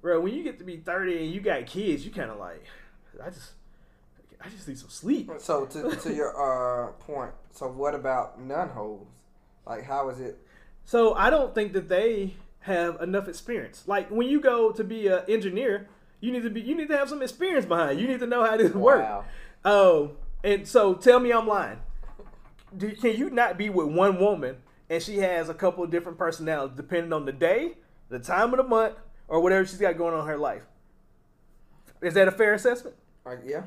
[0.03, 2.65] Bro, when you get to be 30 and you got kids, you kind of like,
[3.23, 3.53] I just,
[4.45, 5.31] I just need some sleep.
[5.39, 9.09] So to to your uh point, so what about nun holes?
[9.67, 10.39] Like how is it?
[10.85, 13.85] So I don't think that they have enough experience.
[13.87, 15.89] Like when you go to be an engineer,
[16.21, 17.99] you need to be you need to have some experience behind.
[17.99, 19.03] You You need to know how this works.
[19.03, 19.25] Wow.
[19.65, 20.11] Oh,
[20.45, 21.79] and so tell me I'm lying.
[22.77, 24.59] Do, can you not be with one woman
[24.89, 27.73] and she has a couple of different personalities depending on the day,
[28.09, 28.95] the time of the month,
[29.29, 30.63] or whatever she's got going on in her life?
[32.03, 32.97] Is that a fair assessment?
[33.25, 33.63] Like yeah.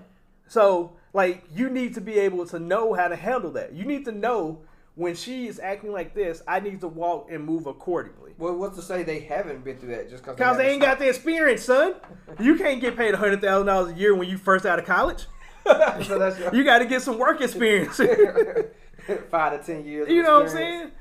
[0.47, 3.73] So, like, you need to be able to know how to handle that.
[3.73, 4.61] You need to know
[4.95, 8.33] when she is acting like this, I need to walk and move accordingly.
[8.37, 10.99] Well, what's to say they haven't been through that just because Because they ain't got
[10.99, 11.95] the experience, son.
[12.39, 15.27] You can't get paid $100,000 a year when you first out of college.
[15.65, 17.97] so that's You got to get some work experience.
[19.29, 20.09] five to ten years.
[20.09, 20.91] you know what I'm saying?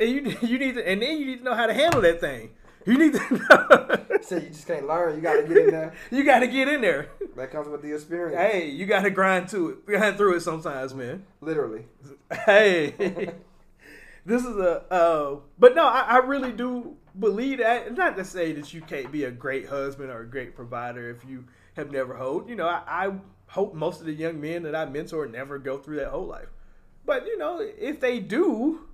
[0.00, 2.20] And you, you need to, and then you need to know how to handle that
[2.20, 2.50] thing.
[2.86, 4.18] You need to know.
[4.22, 5.16] So you just can't learn.
[5.16, 5.92] You got to get in there.
[6.10, 7.10] you got to get in there.
[7.36, 8.40] That comes with the experience.
[8.40, 11.24] Hey, you got to grind to it, grind through it sometimes, man.
[11.40, 11.84] Literally.
[12.46, 13.34] hey,
[14.24, 14.90] this is a.
[14.92, 17.94] Uh, but no, I, I really do believe that.
[17.94, 21.28] Not to say that you can't be a great husband or a great provider if
[21.28, 21.44] you
[21.76, 22.48] have never hoed.
[22.48, 23.12] You know, I, I
[23.48, 26.48] hope most of the young men that I mentor never go through that whole life.
[27.04, 28.87] But you know, if they do,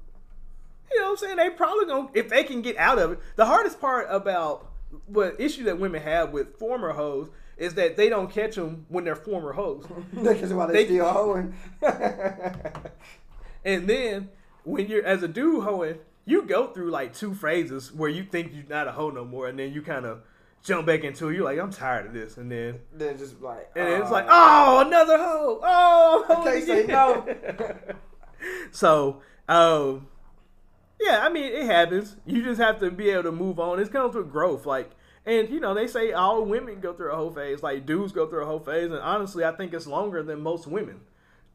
[0.91, 1.37] you know what I'm saying?
[1.37, 3.19] They probably gonna if they can get out of it.
[3.37, 4.71] The hardest part about
[5.07, 9.05] what issue that women have with former hoes is that they don't catch them when
[9.05, 9.87] they're former hoes.
[10.13, 11.55] That's why they, They- still hoeing.
[13.65, 14.29] And then
[14.65, 18.53] when you're as a dude hoeing, you go through like two phases where you think
[18.55, 20.21] you're not a hoe no more, and then you kind of
[20.63, 21.35] jump back into it.
[21.35, 23.71] You're like, I'm tired of this, and then then just like.
[23.75, 25.61] and then it's uh, like, oh, another hoe.
[25.63, 27.37] Oh, I can't say no.
[28.71, 30.09] so, um,
[31.05, 32.17] yeah, I mean, it happens.
[32.27, 33.79] You just have to be able to move on.
[33.79, 34.91] It comes with growth, like.
[35.27, 38.27] And you know they say all women go through a whole phase, like dudes go
[38.29, 41.01] through a whole phase, and honestly, I think it's longer than most women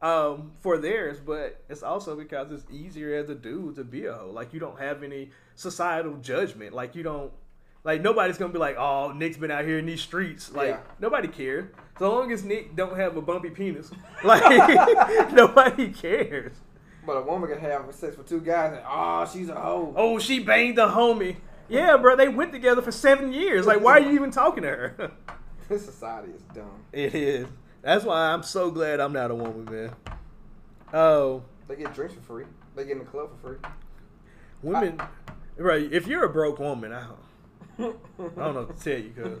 [0.02, 1.18] um, for theirs.
[1.24, 4.30] But it's also because it's easier as a dude to be a hoe.
[4.32, 6.74] Like you don't have any societal judgment.
[6.74, 7.30] Like you don't,
[7.84, 10.50] like nobody's gonna be like, oh, Nick's been out here in these streets.
[10.52, 10.80] Like Yeah.
[10.98, 11.70] nobody cares.
[11.96, 13.92] So long as Nick don't have a bumpy penis,
[14.24, 16.54] like nobody cares.
[17.06, 19.92] But a woman can have sex with two guys and oh, she's a hoe.
[19.96, 21.36] Oh, she banged a homie.
[21.68, 23.64] Yeah, bro, they went together for seven years.
[23.66, 25.12] Like, why are you even talking to her?
[25.68, 26.82] This society is dumb.
[26.92, 27.46] it is.
[27.80, 29.90] That's why I'm so glad I'm not a woman, man.
[30.92, 32.44] Oh, They get drinks for free.
[32.74, 33.70] They get in the club for free.
[34.62, 35.00] women,
[35.56, 35.92] right?
[35.92, 37.06] If you're a broke woman, I
[37.78, 39.38] don't, I don't know what to tell you, cause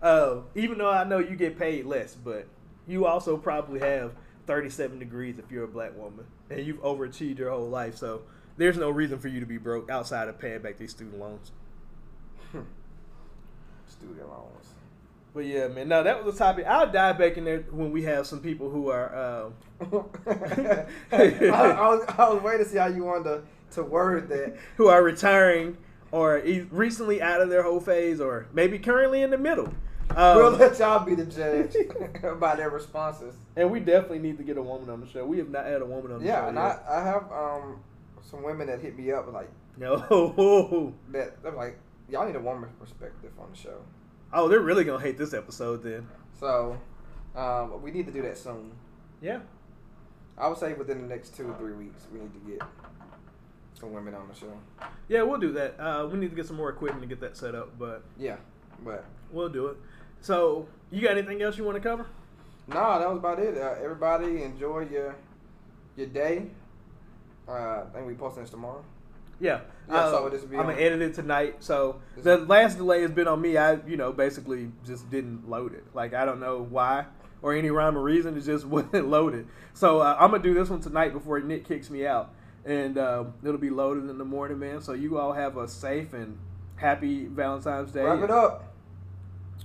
[0.00, 2.46] uh, even though I know you get paid less, but
[2.86, 4.12] you also probably have
[4.46, 7.96] 37 degrees if you're a black woman, and you've overachieved your whole life.
[7.96, 8.22] So
[8.56, 11.52] there's no reason for you to be broke outside of paying back these student loans.
[13.86, 14.66] Student loans.
[15.34, 16.66] But yeah, man, no, that was a topic.
[16.66, 19.16] I'll dive back in there when we have some people who are.
[19.16, 19.54] Um,
[20.26, 23.42] I, I was, I was waiting to see how you wanted to,
[23.76, 24.56] to word that.
[24.76, 25.78] who are retiring
[26.10, 29.72] or recently out of their whole phase or maybe currently in the middle.
[30.10, 31.74] Um, we'll let y'all be the judge
[32.40, 33.34] by their responses.
[33.56, 35.24] and we definitely need to get a woman on the show.
[35.24, 37.78] We have not had a woman on the Yeah, show and I, I have um
[38.20, 39.48] some women that hit me up like.
[39.78, 40.92] No.
[41.12, 41.42] that.
[41.42, 41.78] They're like,
[42.10, 43.78] y'all need a woman perspective on the show.
[44.30, 46.06] Oh, they're really gonna hate this episode then.
[46.38, 46.78] So
[47.34, 48.72] um, we need to do that soon.
[49.22, 49.40] Yeah.
[50.36, 52.62] I would say within the next two or three weeks, we need to get
[53.72, 54.52] some women on the show.
[55.08, 55.80] Yeah, we'll do that.
[55.80, 58.36] Uh, we need to get some more equipment to get that set up, but Yeah,
[58.84, 59.76] but we'll do it.
[60.20, 62.06] So, you got anything else you want to cover?
[62.68, 63.56] no, that was about it.
[63.58, 65.16] Uh, everybody enjoy your
[65.96, 66.46] your day.
[67.48, 68.84] Uh, I think we posting this tomorrow.
[69.40, 69.60] Yeah.
[69.88, 71.56] Yeah, so Uh, this will be I'm on- gonna edit it tonight.
[71.58, 73.56] So This- the last delay has been on me.
[73.56, 75.84] I, you know, basically just didn't load it.
[75.92, 77.06] Like I don't know why
[77.42, 78.36] or any rhyme or reason.
[78.36, 79.48] It just wasn't loaded.
[79.74, 82.30] So uh, I'm gonna do this one tonight before Nick kicks me out,
[82.64, 84.80] and um, it'll be loaded in the morning, man.
[84.80, 86.38] So you all have a safe and
[86.76, 88.04] happy Valentine's Day.
[88.04, 88.71] Wrap it up.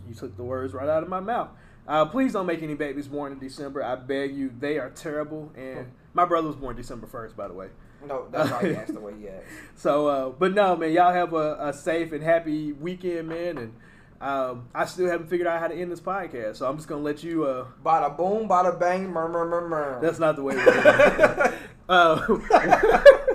[0.08, 1.50] You took the words right out of my mouth.
[1.88, 3.84] Uh, please don't make any babies born in December.
[3.84, 4.52] I beg you.
[4.60, 5.52] They are terrible.
[5.56, 7.68] And my brother was born December 1st, by the way.
[8.06, 9.28] No, that's he the way he.
[9.76, 13.58] So, uh, but no, man, y'all have a, a safe and happy weekend, man.
[13.58, 13.74] And
[14.20, 16.58] um, I still haven't figured out how to end this podcast.
[16.58, 17.46] So I'm just going to let you.
[17.46, 20.00] Uh, Bada boom, bada bang, murmur, murmur.
[20.02, 21.54] that's not the way we're doing
[21.90, 22.28] uh,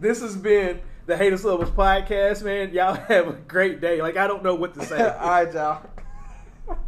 [0.00, 2.70] This has been the Haters Lovers podcast, man.
[2.74, 4.02] Y'all have a great day.
[4.02, 5.00] Like I don't know what to say.
[5.20, 5.82] All right, y'all.